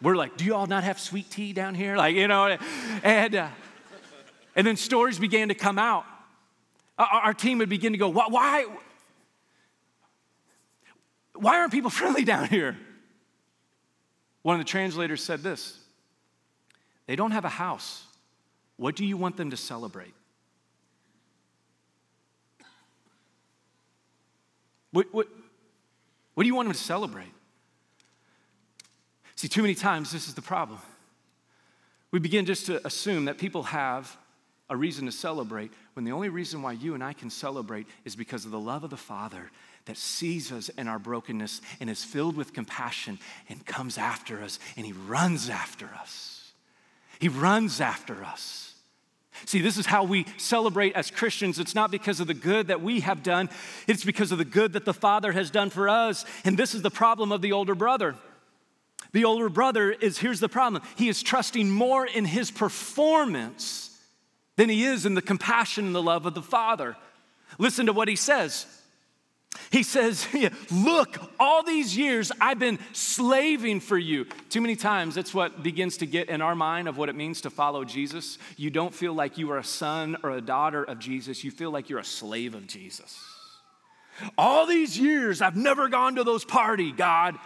[0.00, 1.96] We're like, do you all not have sweet tea down here?
[1.96, 2.56] Like, you know,
[3.02, 3.48] and, uh,
[4.56, 6.04] and then stories began to come out
[7.06, 8.66] our team would begin to go, why,
[11.34, 12.76] why aren't people friendly down here?
[14.42, 15.78] One of the translators said this
[17.06, 18.04] They don't have a house.
[18.76, 20.14] What do you want them to celebrate?
[24.92, 25.28] What, what,
[26.34, 27.32] what do you want them to celebrate?
[29.36, 30.80] See, too many times this is the problem.
[32.10, 34.16] We begin just to assume that people have
[34.70, 38.14] a reason to celebrate when the only reason why you and I can celebrate is
[38.14, 39.50] because of the love of the Father
[39.86, 43.18] that sees us in our brokenness and is filled with compassion
[43.48, 46.52] and comes after us and he runs after us.
[47.18, 48.74] He runs after us.
[49.46, 51.58] See, this is how we celebrate as Christians.
[51.58, 53.50] It's not because of the good that we have done,
[53.88, 56.24] it's because of the good that the Father has done for us.
[56.44, 58.14] And this is the problem of the older brother.
[59.12, 63.89] The older brother is here's the problem he is trusting more in his performance
[64.60, 66.94] than he is in the compassion and the love of the Father.
[67.56, 68.66] Listen to what he says.
[69.70, 70.28] He says,
[70.70, 74.26] Look, all these years I've been slaving for you.
[74.50, 77.40] Too many times that's what begins to get in our mind of what it means
[77.40, 78.36] to follow Jesus.
[78.58, 81.70] You don't feel like you are a son or a daughter of Jesus, you feel
[81.70, 83.18] like you're a slave of Jesus.
[84.36, 87.38] All these years I've never gone to those party, God,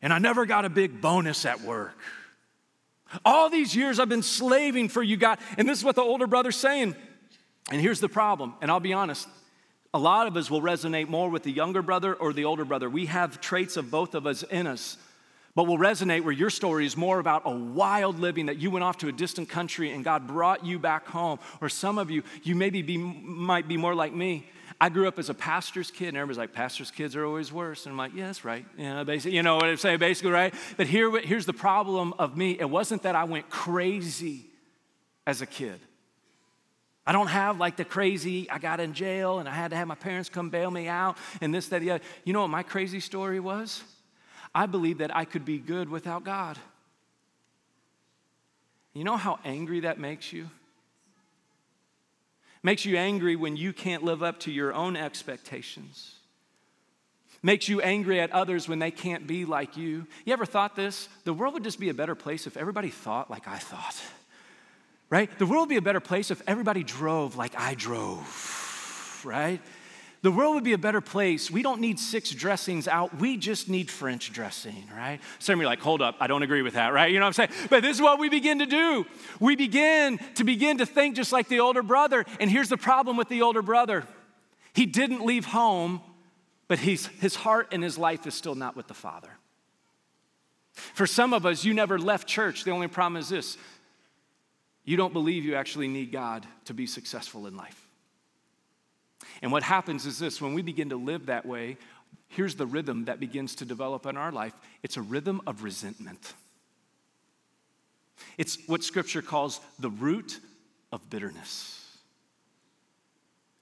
[0.00, 1.98] and I never got a big bonus at work.
[3.24, 5.38] All these years I've been slaving for you, God.
[5.58, 6.96] And this is what the older brother's saying.
[7.70, 9.26] And here's the problem, and I'll be honest,
[9.92, 12.88] a lot of us will resonate more with the younger brother or the older brother.
[12.88, 14.98] We have traits of both of us in us,
[15.54, 18.84] but will resonate where your story is more about a wild living that you went
[18.84, 21.40] off to a distant country and God brought you back home.
[21.60, 24.46] Or some of you, you maybe be, might be more like me.
[24.80, 27.86] I grew up as a pastor's kid, and everybody's like, pastor's kids are always worse.
[27.86, 28.66] And I'm like, yeah, that's right.
[28.76, 30.52] You know, basically, you know what I'm saying, basically, right?
[30.76, 32.58] But here, here's the problem of me.
[32.58, 34.46] It wasn't that I went crazy
[35.26, 35.80] as a kid.
[37.06, 39.86] I don't have like the crazy, I got in jail and I had to have
[39.86, 42.04] my parents come bail me out and this, that, the other.
[42.24, 43.82] You know what my crazy story was?
[44.52, 46.58] I believed that I could be good without God.
[48.92, 50.50] You know how angry that makes you?
[52.66, 56.16] Makes you angry when you can't live up to your own expectations.
[57.40, 60.08] Makes you angry at others when they can't be like you.
[60.24, 61.08] You ever thought this?
[61.22, 63.94] The world would just be a better place if everybody thought like I thought
[65.10, 65.30] right?
[65.38, 69.60] The world would be a better place if everybody drove like I drove, right?
[70.26, 71.52] The world would be a better place.
[71.52, 73.16] We don't need six dressings out.
[73.20, 75.20] We just need French dressing, right?
[75.38, 77.12] Some of you are like, hold up, I don't agree with that, right?
[77.12, 77.68] You know what I'm saying?
[77.70, 79.06] But this is what we begin to do.
[79.38, 82.24] We begin to begin to think just like the older brother.
[82.40, 84.02] And here's the problem with the older brother.
[84.74, 86.00] He didn't leave home,
[86.66, 89.30] but he's, his heart and his life is still not with the Father.
[90.72, 92.64] For some of us, you never left church.
[92.64, 93.58] The only problem is this
[94.84, 97.85] you don't believe you actually need God to be successful in life.
[99.42, 101.76] And what happens is this when we begin to live that way,
[102.28, 106.34] here's the rhythm that begins to develop in our life it's a rhythm of resentment.
[108.38, 110.40] It's what scripture calls the root
[110.92, 111.82] of bitterness.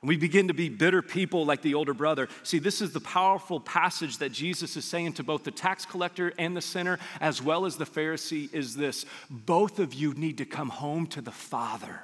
[0.02, 2.28] And we begin to be bitter people like the older brother.
[2.42, 6.30] See, this is the powerful passage that Jesus is saying to both the tax collector
[6.38, 10.44] and the sinner, as well as the Pharisee, is this both of you need to
[10.44, 12.02] come home to the Father.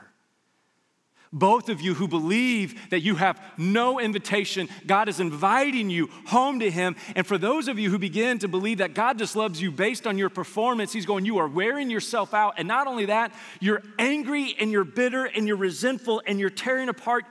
[1.33, 6.59] Both of you who believe that you have no invitation, God is inviting you home
[6.59, 6.97] to Him.
[7.15, 10.09] And for those of you who begin to believe that God just loves you based
[10.09, 12.55] on your performance, He's going, You are wearing yourself out.
[12.57, 16.89] And not only that, you're angry and you're bitter and you're resentful and you're tearing
[16.89, 17.25] apart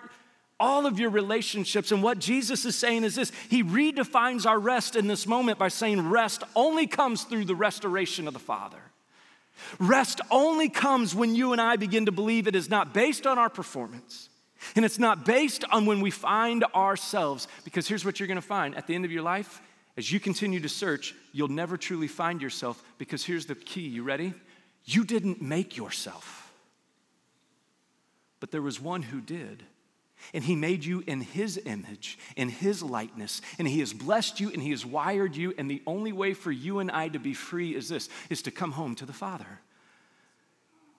[0.62, 1.91] all of your relationships.
[1.91, 5.68] And what Jesus is saying is this He redefines our rest in this moment by
[5.68, 8.80] saying rest only comes through the restoration of the Father.
[9.80, 13.38] Rest only comes when you and I begin to believe it is not based on
[13.38, 14.30] our performance.
[14.76, 17.47] And it's not based on when we find ourselves.
[17.64, 19.62] Because here's what you're gonna find at the end of your life,
[19.97, 22.84] as you continue to search, you'll never truly find yourself.
[22.97, 24.34] Because here's the key you ready?
[24.86, 26.51] You didn't make yourself,
[28.39, 29.64] but there was one who did.
[30.34, 34.52] And he made you in his image, in his likeness, and he has blessed you
[34.52, 35.54] and he has wired you.
[35.58, 38.52] And the only way for you and I to be free is this is to
[38.52, 39.60] come home to the Father.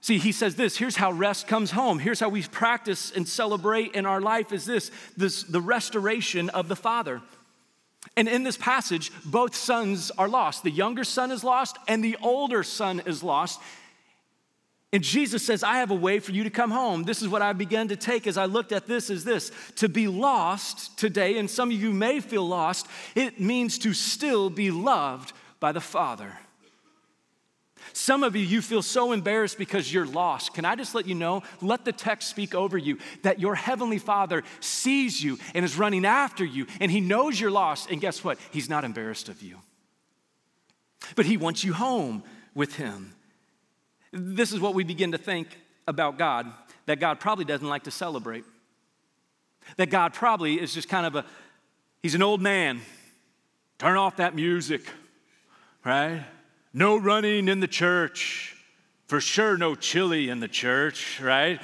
[0.02, 1.98] See, he says this, here's how rest comes home.
[1.98, 6.68] Here's how we practice and celebrate in our life is this, this the restoration of
[6.68, 7.20] the Father.
[8.16, 10.62] And in this passage, both sons are lost.
[10.62, 13.60] The younger son is lost and the older son is lost.
[14.92, 17.04] And Jesus says, I have a way for you to come home.
[17.04, 19.52] This is what I began to take as I looked at this is this.
[19.76, 24.50] To be lost today, and some of you may feel lost, it means to still
[24.50, 26.38] be loved by the Father.
[27.92, 30.54] Some of you, you feel so embarrassed because you're lost.
[30.54, 31.42] Can I just let you know?
[31.60, 36.04] Let the text speak over you that your Heavenly Father sees you and is running
[36.04, 37.90] after you, and He knows you're lost.
[37.90, 38.38] And guess what?
[38.50, 39.58] He's not embarrassed of you.
[41.14, 42.24] but He wants you home
[42.54, 43.14] with Him.
[44.12, 45.48] This is what we begin to think
[45.86, 46.46] about God
[46.86, 48.44] that God probably doesn't like to celebrate.
[49.76, 51.24] That God probably is just kind of a,
[52.02, 52.80] he's an old man.
[53.78, 54.82] Turn off that music,
[55.84, 56.24] right?
[56.72, 58.56] No running in the church.
[59.06, 61.60] For sure, no chili in the church, right?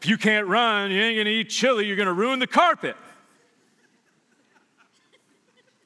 [0.00, 2.96] If you can't run, you ain't gonna eat chili, you're gonna ruin the carpet.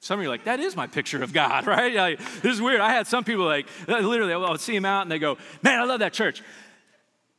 [0.08, 1.94] Some of you are like, that is my picture of God, right?
[1.94, 2.80] Like, this is weird.
[2.80, 5.78] I had some people like, literally, I would see them out and they go, man,
[5.78, 6.42] I love that church.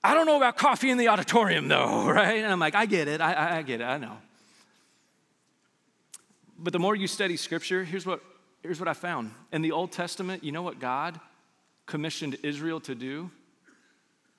[0.04, 2.38] I don't know about coffee in the auditorium though, right?
[2.38, 4.20] And I'm like, I get it, I, I get it, I know.
[6.60, 8.22] But the more you study scripture, here's what,
[8.62, 9.32] here's what I found.
[9.52, 11.20] In the Old Testament, you know what God
[11.88, 13.32] commissioned Israel to do?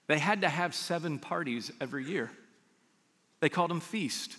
[0.06, 2.30] They had to have seven parties every year.
[3.40, 4.36] They called them feast.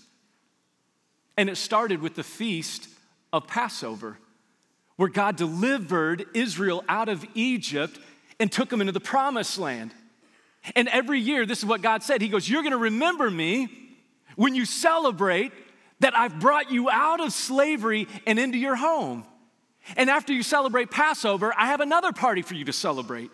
[1.35, 2.87] And it started with the feast
[3.33, 4.17] of Passover,
[4.95, 7.99] where God delivered Israel out of Egypt
[8.39, 9.93] and took them into the promised land.
[10.75, 13.69] And every year, this is what God said He goes, You're gonna remember me
[14.35, 15.51] when you celebrate
[15.99, 19.23] that I've brought you out of slavery and into your home.
[19.95, 23.31] And after you celebrate Passover, I have another party for you to celebrate.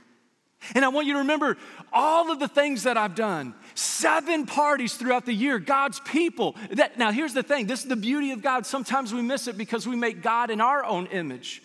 [0.74, 1.58] And I want you to remember
[1.94, 3.54] all of the things that I've done.
[3.76, 6.56] Seven parties throughout the year, God's people.
[6.72, 8.66] That, now, here's the thing this is the beauty of God.
[8.66, 11.62] Sometimes we miss it because we make God in our own image.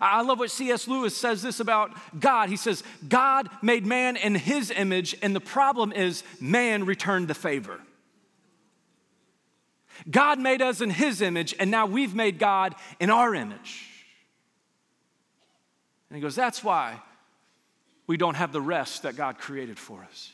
[0.00, 0.86] I love what C.S.
[0.86, 2.48] Lewis says this about God.
[2.48, 7.34] He says, God made man in his image, and the problem is man returned the
[7.34, 7.80] favor.
[10.08, 13.86] God made us in his image, and now we've made God in our image.
[16.08, 17.00] And he goes, That's why
[18.10, 20.32] we don't have the rest that God created for us.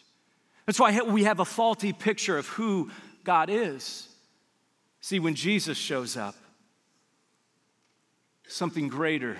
[0.64, 2.90] That's why we have a faulty picture of who
[3.22, 4.08] God is.
[5.02, 6.34] See, when Jesus shows up,
[8.48, 9.36] something greater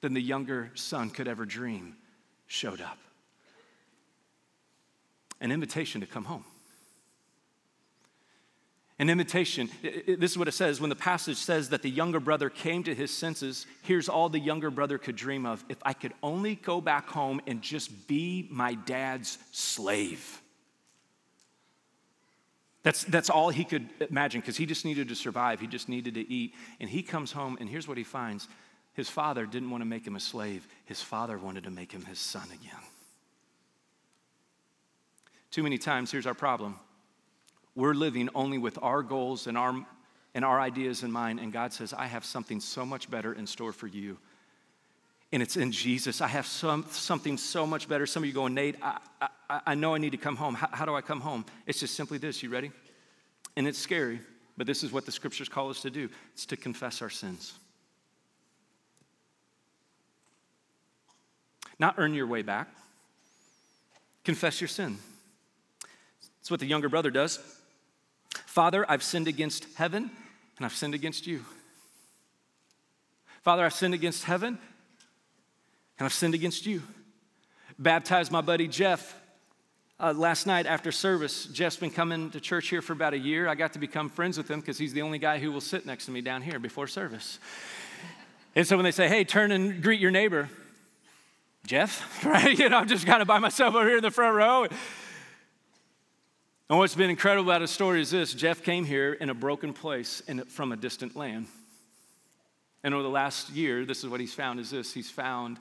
[0.00, 1.94] than the younger son could ever dream
[2.48, 2.98] showed up
[5.40, 6.44] an invitation to come home.
[8.98, 9.68] An imitation.
[9.82, 12.94] this is what it says when the passage says that the younger brother came to
[12.94, 13.66] his senses.
[13.82, 17.42] Here's all the younger brother could dream of if I could only go back home
[17.46, 20.40] and just be my dad's slave.
[22.84, 25.60] That's, that's all he could imagine because he just needed to survive.
[25.60, 26.54] He just needed to eat.
[26.80, 28.48] And he comes home, and here's what he finds
[28.94, 32.04] his father didn't want to make him a slave, his father wanted to make him
[32.06, 32.80] his son again.
[35.50, 36.78] Too many times, here's our problem
[37.76, 39.74] we're living only with our goals and our,
[40.34, 43.46] and our ideas in mind, and God says, I have something so much better in
[43.46, 44.18] store for you.
[45.30, 46.20] And it's in Jesus.
[46.20, 48.06] I have some, something so much better.
[48.06, 48.98] Some of you going, Nate, I,
[49.50, 50.54] I, I know I need to come home.
[50.54, 51.44] How, how do I come home?
[51.66, 52.42] It's just simply this.
[52.42, 52.70] You ready?
[53.56, 54.20] And it's scary,
[54.56, 57.54] but this is what the scriptures call us to do it's to confess our sins.
[61.78, 62.68] Not earn your way back,
[64.24, 64.96] confess your sin.
[66.38, 67.55] That's what the younger brother does.
[68.56, 70.10] Father, I've sinned against heaven
[70.56, 71.44] and I've sinned against you.
[73.42, 74.58] Father, I've sinned against heaven
[75.98, 76.82] and I've sinned against you.
[77.78, 79.14] Baptized my buddy Jeff
[80.00, 81.44] uh, last night after service.
[81.44, 83.46] Jeff's been coming to church here for about a year.
[83.46, 85.84] I got to become friends with him because he's the only guy who will sit
[85.84, 87.38] next to me down here before service.
[88.54, 90.48] And so when they say, hey, turn and greet your neighbor,
[91.66, 92.58] Jeff, right?
[92.58, 94.66] You know, I'm just kind of by myself over here in the front row.
[96.68, 99.72] And what's been incredible about his story is this Jeff came here in a broken
[99.72, 101.46] place in, from a distant land.
[102.82, 105.58] And over the last year, this is what he's found is this he's found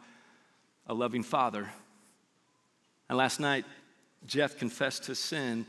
[0.87, 1.69] a loving father.
[3.07, 3.65] And last night,
[4.25, 5.67] Jeff confessed his sin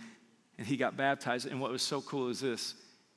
[0.56, 1.46] and he got baptized.
[1.46, 2.74] And what was so cool is this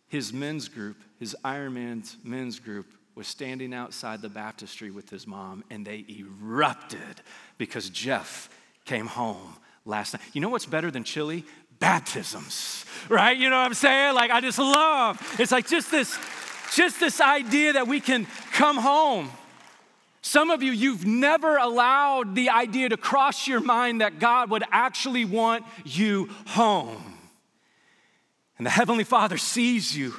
[0.10, 5.64] his men's group, his Ironman's men's group, was standing outside the baptistry with his mom,
[5.70, 7.22] and they erupted
[7.58, 8.50] because Jeff
[8.86, 9.56] came home
[9.86, 10.22] last night.
[10.34, 11.46] You know what's better than chili?
[11.80, 13.38] Baptisms, right?
[13.38, 14.16] You know what I'm saying?
[14.16, 16.18] Like, I just love, it's like just this,
[16.76, 19.30] just this idea that we can come home.
[20.22, 24.64] Some of you, you've never allowed the idea to cross your mind that God would
[24.72, 27.02] actually want you home.
[28.58, 30.14] And the Heavenly Father sees you,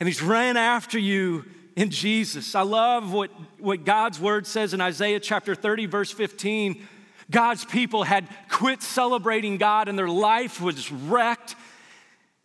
[0.00, 1.44] and He's ran after you
[1.76, 2.54] in Jesus.
[2.54, 6.82] I love what, what God's Word says in Isaiah chapter 30, verse 15.
[7.30, 11.56] God's people had quit celebrating God and their life was wrecked.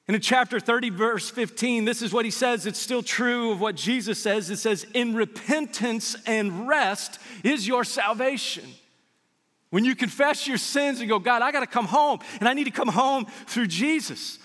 [0.08, 2.66] And in chapter 30, verse 15, this is what he says.
[2.66, 4.50] It's still true of what Jesus says.
[4.50, 8.66] It says, In repentance and rest is your salvation.
[9.70, 12.54] When you confess your sins and go, God, I got to come home, and I
[12.54, 14.38] need to come home through Jesus.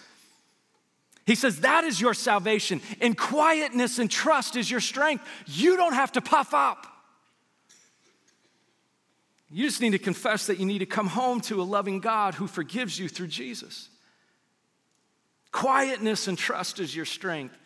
[1.25, 5.27] He says, That is your salvation, and quietness and trust is your strength.
[5.47, 6.87] You don't have to puff up.
[9.51, 12.35] You just need to confess that you need to come home to a loving God
[12.35, 13.89] who forgives you through Jesus.
[15.53, 17.57] Quietness and trust is your strength,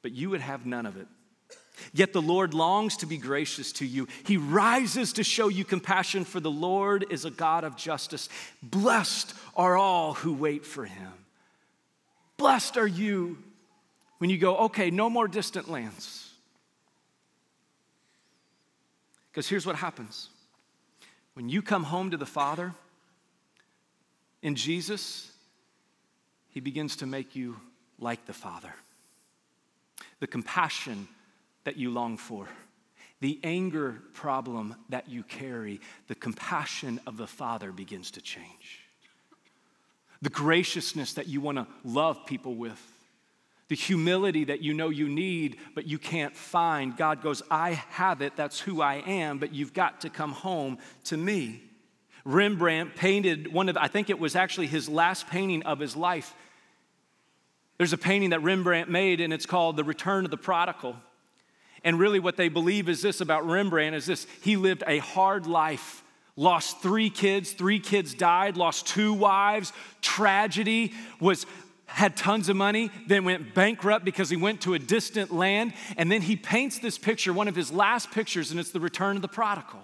[0.00, 1.08] but you would have none of it.
[1.92, 4.06] Yet the Lord longs to be gracious to you.
[4.24, 8.28] He rises to show you compassion, for the Lord is a God of justice.
[8.62, 11.12] Blessed are all who wait for him.
[12.36, 13.38] Blessed are you
[14.18, 16.30] when you go, okay, no more distant lands.
[19.30, 20.28] Because here's what happens
[21.34, 22.74] when you come home to the Father
[24.42, 25.30] in Jesus,
[26.50, 27.56] He begins to make you
[27.98, 28.74] like the Father.
[30.20, 31.08] The compassion
[31.64, 32.48] that you long for,
[33.20, 38.80] the anger problem that you carry, the compassion of the Father begins to change.
[40.20, 42.80] The graciousness that you want to love people with,
[43.68, 46.96] the humility that you know you need, but you can't find.
[46.96, 50.78] God goes, I have it, that's who I am, but you've got to come home
[51.04, 51.62] to me.
[52.24, 56.34] Rembrandt painted one of, I think it was actually his last painting of his life.
[57.78, 60.96] There's a painting that Rembrandt made, and it's called The Return of the Prodigal.
[61.84, 65.46] And really, what they believe is this about Rembrandt is this he lived a hard
[65.46, 66.04] life,
[66.36, 71.44] lost three kids, three kids died, lost two wives, tragedy, was
[71.92, 75.74] had tons of money, then went bankrupt because he went to a distant land.
[75.96, 79.16] And then he paints this picture, one of his last pictures, and it's the return
[79.16, 79.80] of the prodigal.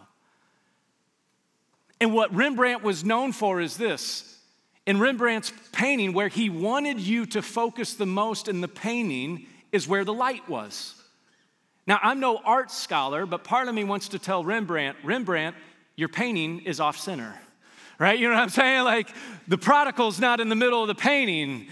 [2.00, 4.38] And what Rembrandt was known for is this.
[4.86, 9.86] In Rembrandt's painting, where he wanted you to focus the most in the painting is
[9.86, 10.94] where the light was.
[11.86, 15.56] Now, I'm no art scholar, but part of me wants to tell Rembrandt, Rembrandt,
[15.96, 17.34] your painting is off center,
[17.98, 18.18] right?
[18.18, 18.84] You know what I'm saying?
[18.84, 19.08] Like,
[19.48, 21.68] the prodigal's not in the middle of the painting.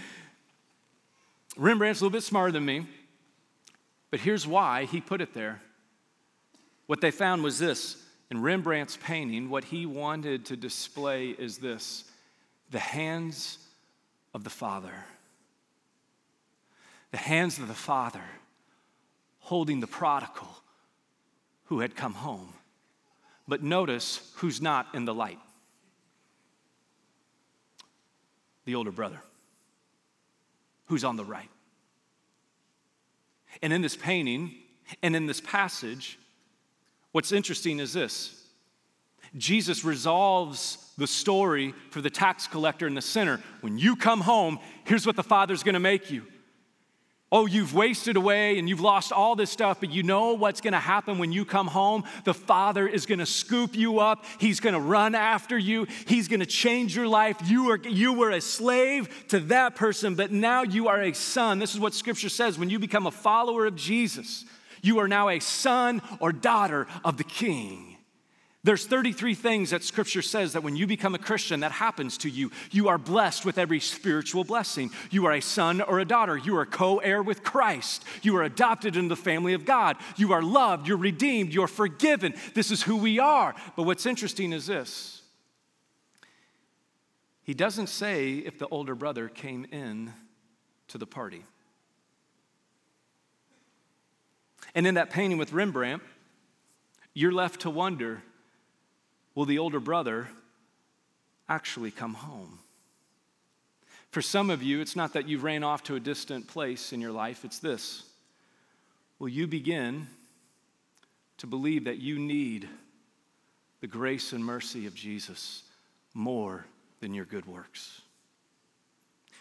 [1.57, 2.85] Rembrandt's a little bit smarter than me,
[4.11, 5.61] but here's why he put it there.
[6.85, 12.05] What they found was this in Rembrandt's painting, what he wanted to display is this
[12.69, 13.57] the hands
[14.33, 15.05] of the Father.
[17.11, 18.23] The hands of the Father
[19.39, 20.49] holding the prodigal
[21.65, 22.53] who had come home.
[23.47, 25.39] But notice who's not in the light
[28.65, 29.21] the older brother
[30.87, 31.49] who's on the right.
[33.61, 34.53] And in this painting
[35.01, 36.19] and in this passage,
[37.11, 38.43] what's interesting is this
[39.35, 43.41] Jesus resolves the story for the tax collector and the sinner.
[43.61, 46.23] When you come home, here's what the Father's gonna make you.
[47.29, 50.79] Oh, you've wasted away and you've lost all this stuff, but you know what's gonna
[50.79, 52.05] happen when you come home?
[52.23, 54.23] The Father is gonna scoop you up.
[54.39, 55.87] He's gonna run after you.
[56.05, 57.37] He's gonna change your life.
[57.43, 61.59] You were, you were a slave to that person, but now you are a son.
[61.59, 64.45] This is what Scripture says when you become a follower of Jesus,
[64.81, 67.96] you are now a son or daughter of the King.
[68.63, 72.29] There's 33 things that scripture says that when you become a Christian that happens to
[72.29, 72.51] you.
[72.71, 74.91] You are blessed with every spiritual blessing.
[75.09, 76.35] You are a son or a daughter.
[76.35, 78.03] You are co-heir with Christ.
[78.23, 79.95] You are adopted into the family of God.
[80.17, 82.33] You are loved, you're redeemed, you're forgiven.
[82.55, 83.55] This is who we are.
[83.75, 85.21] But what's interesting is this.
[87.43, 90.11] He doesn't say if the older brother came in
[90.89, 91.45] to the party.
[94.75, 96.01] And in that painting with Rembrandt,
[97.13, 98.23] you're left to wonder
[99.37, 100.27] will the older brother
[101.47, 102.57] actually come home?
[104.09, 106.99] For some of you, it's not that you ran off to a distant place in
[106.99, 108.01] your life, it's this.
[109.19, 110.07] Will you begin
[111.37, 112.67] to believe that you need
[113.79, 115.61] the grace and mercy of Jesus
[116.15, 116.65] more
[116.99, 118.01] than your good works?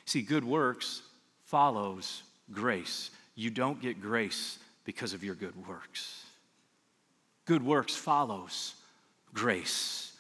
[0.04, 1.00] See, good works
[1.46, 2.22] follows
[2.52, 3.10] grace.
[3.34, 6.22] You don't get grace because of your good works.
[7.46, 8.74] Good works follows
[9.34, 10.12] grace.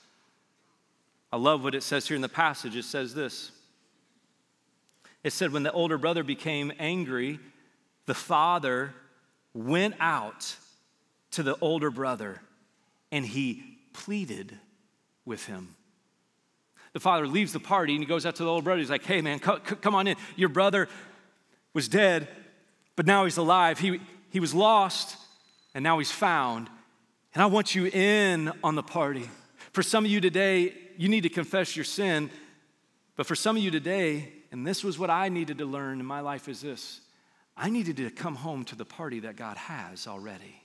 [1.32, 2.76] I love what it says here in the passage.
[2.76, 3.50] It says this
[5.24, 7.38] It said, When the older brother became angry,
[8.06, 8.94] the father
[9.52, 10.56] went out
[11.32, 12.40] to the older brother
[13.10, 14.58] and he pleaded
[15.24, 15.74] with him.
[16.92, 18.78] The father leaves the party and he goes out to the older brother.
[18.78, 20.16] He's like, Hey, man, come on in.
[20.36, 20.88] Your brother
[21.74, 22.28] was dead,
[22.94, 23.78] but now he's alive.
[23.78, 24.00] He,
[24.30, 25.18] he was lost,
[25.74, 26.70] and now he's found.
[27.36, 29.28] And I want you in on the party.
[29.72, 32.30] For some of you today, you need to confess your sin.
[33.14, 36.06] But for some of you today, and this was what I needed to learn in
[36.06, 37.02] my life is this
[37.54, 40.62] I needed to come home to the party that God has already.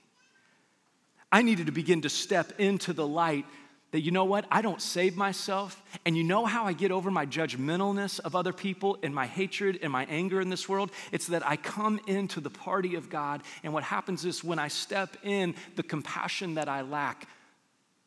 [1.30, 3.44] I needed to begin to step into the light
[3.92, 4.46] that you know what?
[4.50, 5.82] I don't save myself.
[6.04, 9.78] And you know how I get over my judgmentalness of other people and my hatred
[9.82, 10.90] and my anger in this world?
[11.12, 13.42] It's that I come into the party of God.
[13.62, 17.28] And what happens is when I step in, the compassion that I lack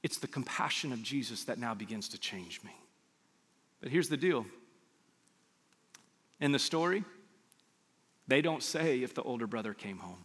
[0.06, 2.70] It's the compassion of Jesus that now begins to change me.
[3.82, 4.46] But here's the deal
[6.40, 7.04] in the story,
[8.28, 10.24] they don't say if the older brother came home.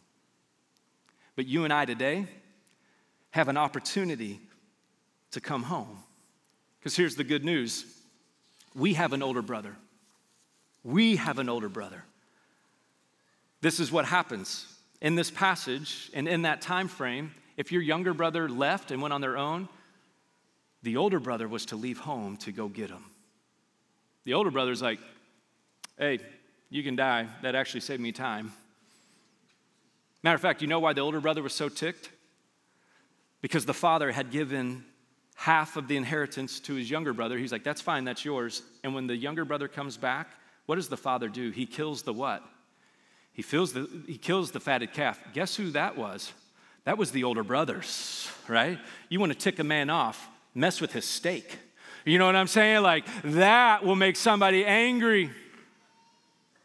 [1.34, 2.26] But you and I today
[3.30, 4.40] have an opportunity
[5.32, 5.98] to come home.
[6.78, 7.84] Because here's the good news
[8.74, 9.76] we have an older brother.
[10.82, 12.04] We have an older brother.
[13.60, 14.66] This is what happens
[15.00, 17.32] in this passage and in that time frame.
[17.56, 19.68] If your younger brother left and went on their own,
[20.82, 23.04] the older brother was to leave home to go get him.
[24.24, 24.98] The older brother's like,
[25.98, 26.20] hey,
[26.70, 27.26] you can die.
[27.42, 28.52] That actually saved me time.
[30.22, 32.10] Matter of fact, you know why the older brother was so ticked?
[33.42, 34.84] Because the father had given
[35.40, 37.38] half of the inheritance to his younger brother.
[37.38, 38.60] He's like, that's fine, that's yours.
[38.84, 40.28] And when the younger brother comes back,
[40.66, 41.50] what does the father do?
[41.50, 42.44] He kills the what?
[43.32, 45.18] He, fills the, he kills the fatted calf.
[45.32, 46.34] Guess who that was?
[46.84, 48.78] That was the older brothers, right?
[49.08, 51.58] You want to tick a man off, mess with his steak.
[52.04, 52.82] You know what I'm saying?
[52.82, 55.30] Like, that will make somebody angry.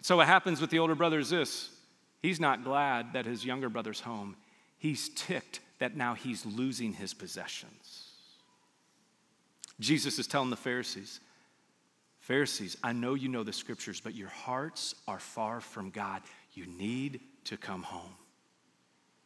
[0.01, 1.69] So, what happens with the older brother is this
[2.21, 4.35] he's not glad that his younger brother's home,
[4.77, 8.04] he's ticked that now he's losing his possessions.
[9.79, 11.19] Jesus is telling the Pharisees,
[12.19, 16.23] Pharisees, I know you know the scriptures, but your hearts are far from God.
[16.53, 18.15] You need to come home.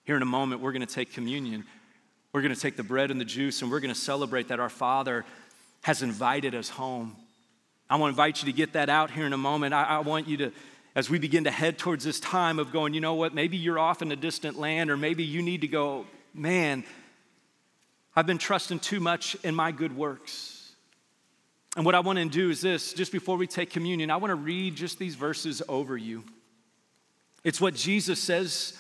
[0.04, 1.64] Here in a moment, we're going to take communion.
[2.34, 4.60] We're going to take the bread and the juice, and we're going to celebrate that
[4.60, 5.24] our Father
[5.82, 7.16] has invited us home.
[7.90, 9.74] I want to invite you to get that out here in a moment.
[9.74, 10.52] I, I, want you to,
[10.94, 13.80] as we begin to head towards this time of going, you know what, maybe you're
[13.80, 16.84] off in a distant land, or maybe you need to go, man,
[18.16, 20.74] I've been trusting too much in my good works.
[21.76, 24.32] And what I want to do is this just before we take communion, I want
[24.32, 26.24] to read just these verses over you.
[27.44, 28.74] It's what Jesus says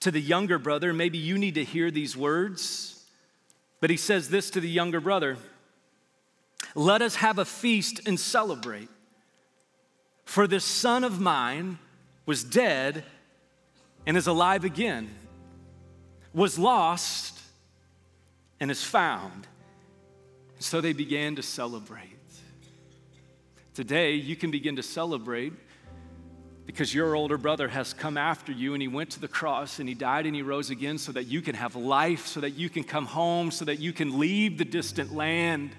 [0.00, 0.92] to the younger brother.
[0.92, 3.04] Maybe you need to hear these words,
[3.80, 5.38] but he says this to the younger brother
[6.74, 8.88] Let us have a feast and celebrate.
[10.24, 11.78] For this son of mine
[12.26, 13.04] was dead
[14.06, 15.10] and is alive again,
[16.32, 17.33] was lost
[18.64, 19.46] and is found.
[20.58, 22.08] So they began to celebrate.
[23.74, 25.52] Today, you can begin to celebrate
[26.64, 29.86] because your older brother has come after you and he went to the cross and
[29.86, 32.70] he died and he rose again so that you can have life, so that you
[32.70, 35.72] can come home, so that you can leave the distant land.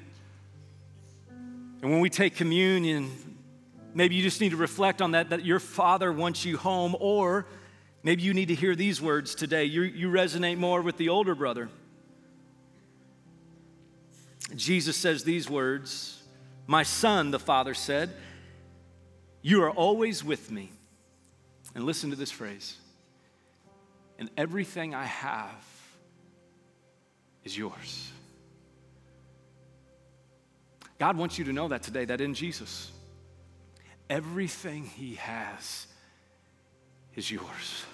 [1.82, 3.10] And when we take communion,
[3.96, 7.48] maybe you just need to reflect on that, that your father wants you home, or
[8.04, 9.64] maybe you need to hear these words today.
[9.64, 11.68] You, you resonate more with the older brother.
[14.54, 16.22] Jesus says these words
[16.68, 18.12] My son, the father said,
[19.42, 20.72] You are always with me.
[21.74, 22.78] And listen to this phrase
[24.18, 25.66] and everything I have
[27.44, 28.12] is yours.
[30.98, 32.92] God wants you to know that today, that in Jesus,
[34.10, 35.88] everything He has
[37.16, 37.86] is yours.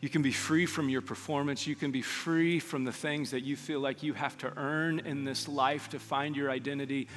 [0.00, 1.66] You can be free from your performance.
[1.66, 5.00] You can be free from the things that you feel like you have to earn
[5.00, 7.08] in this life to find your identity.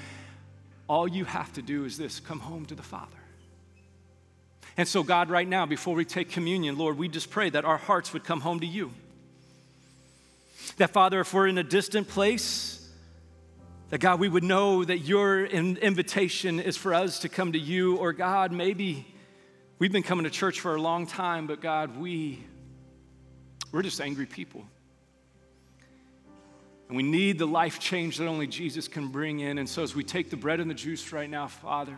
[0.88, 3.18] All you have to do is this come home to the Father.
[4.78, 7.78] And so, God, right now, before we take communion, Lord, we just pray that our
[7.78, 8.92] hearts would come home to you.
[10.78, 12.90] That, Father, if we're in a distant place,
[13.90, 17.98] that God, we would know that your invitation is for us to come to you,
[17.98, 19.06] or God, maybe
[19.80, 22.46] we've been coming to church for a long time, but God, we
[23.72, 24.64] we're just angry people.
[26.88, 29.60] And we need the life change that only Jesus can bring in.
[29.60, 31.96] And so, as we take the bread and the juice right now, Father,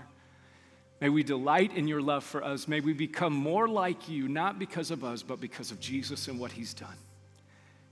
[0.99, 2.67] may we delight in your love for us.
[2.67, 6.37] May we become more like you, not because of us, but because of Jesus and
[6.37, 6.97] what he's done.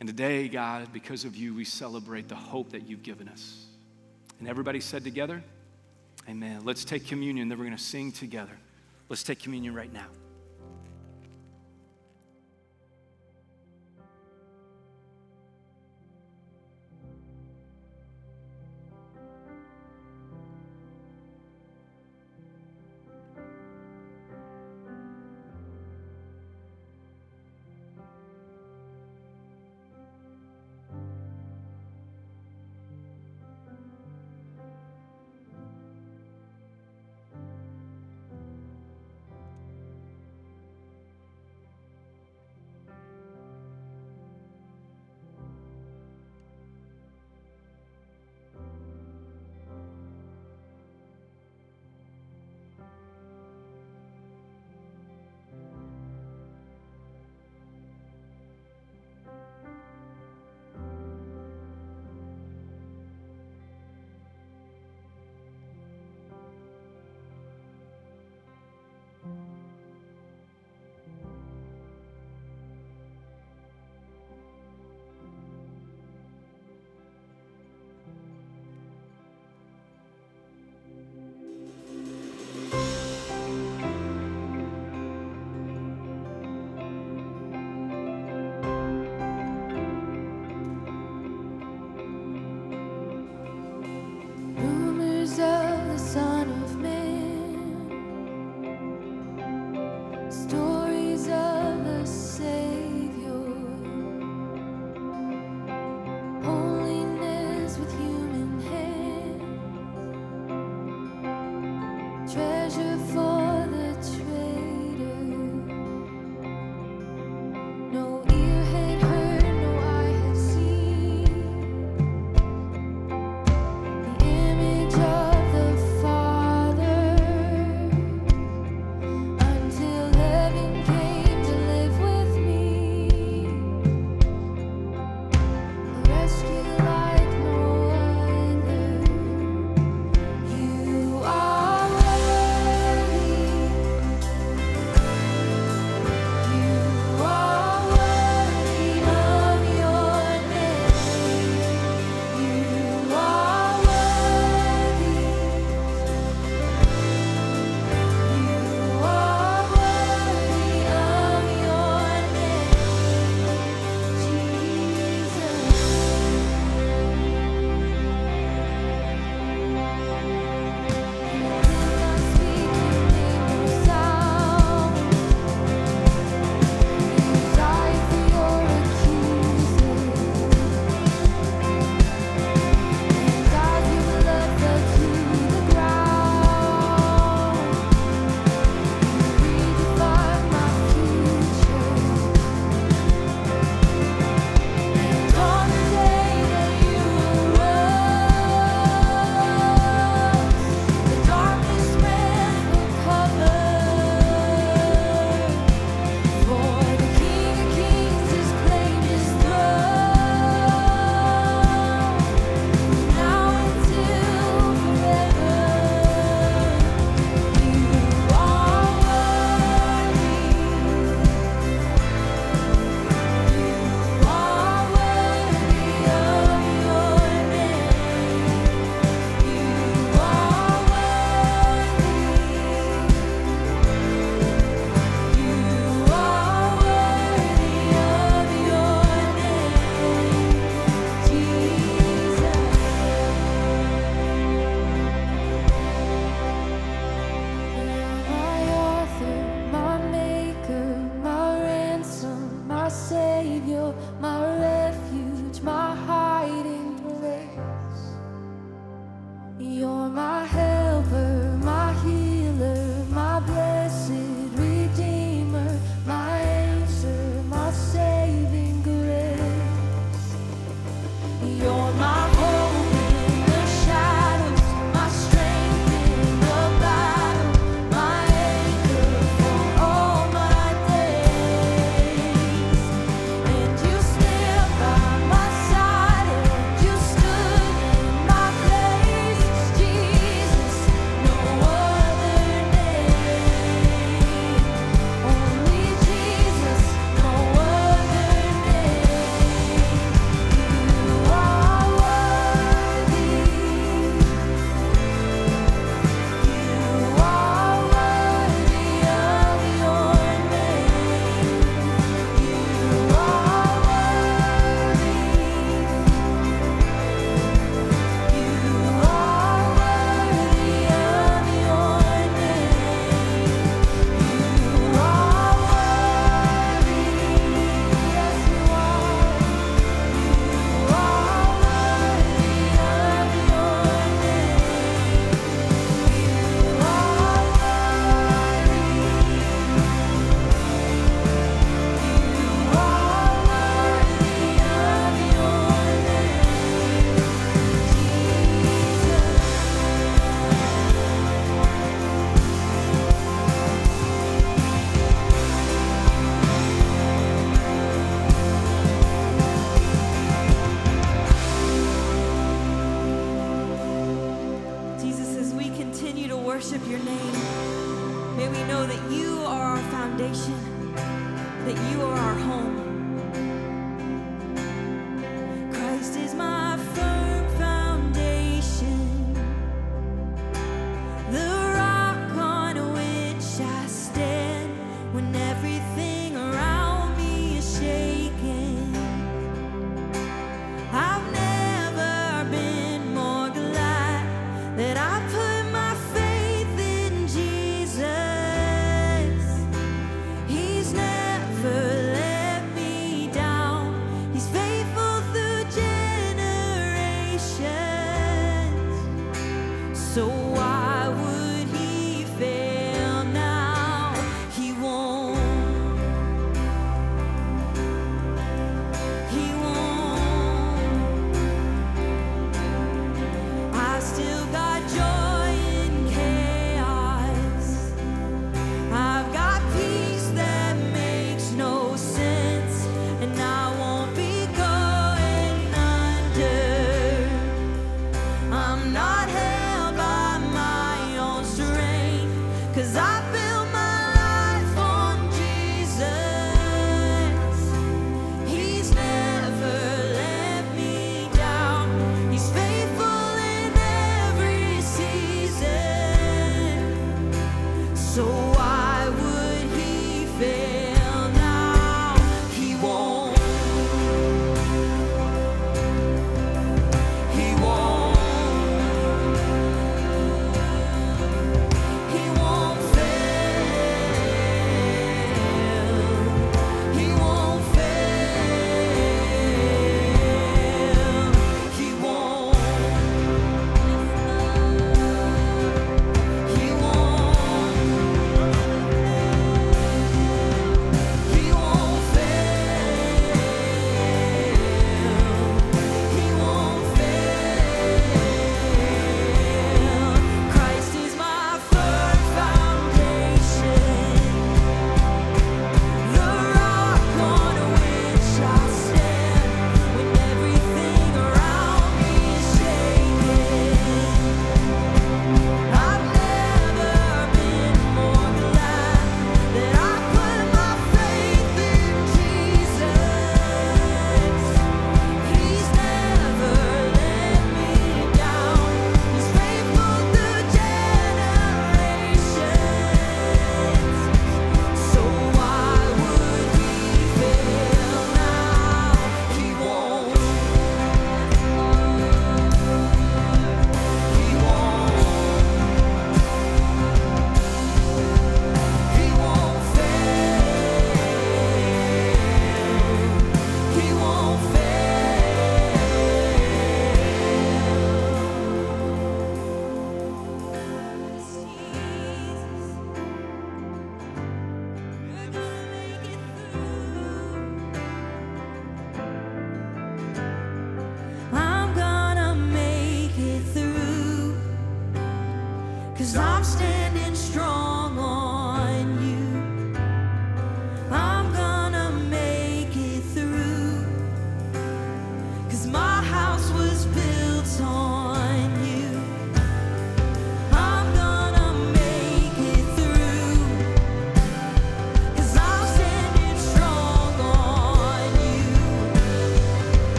[0.00, 3.66] And today, God, because of you, we celebrate the hope that you've given us.
[4.38, 5.42] And everybody said together,
[6.28, 6.64] Amen.
[6.64, 8.58] Let's take communion, then we're going to sing together.
[9.08, 10.06] Let's take communion right now.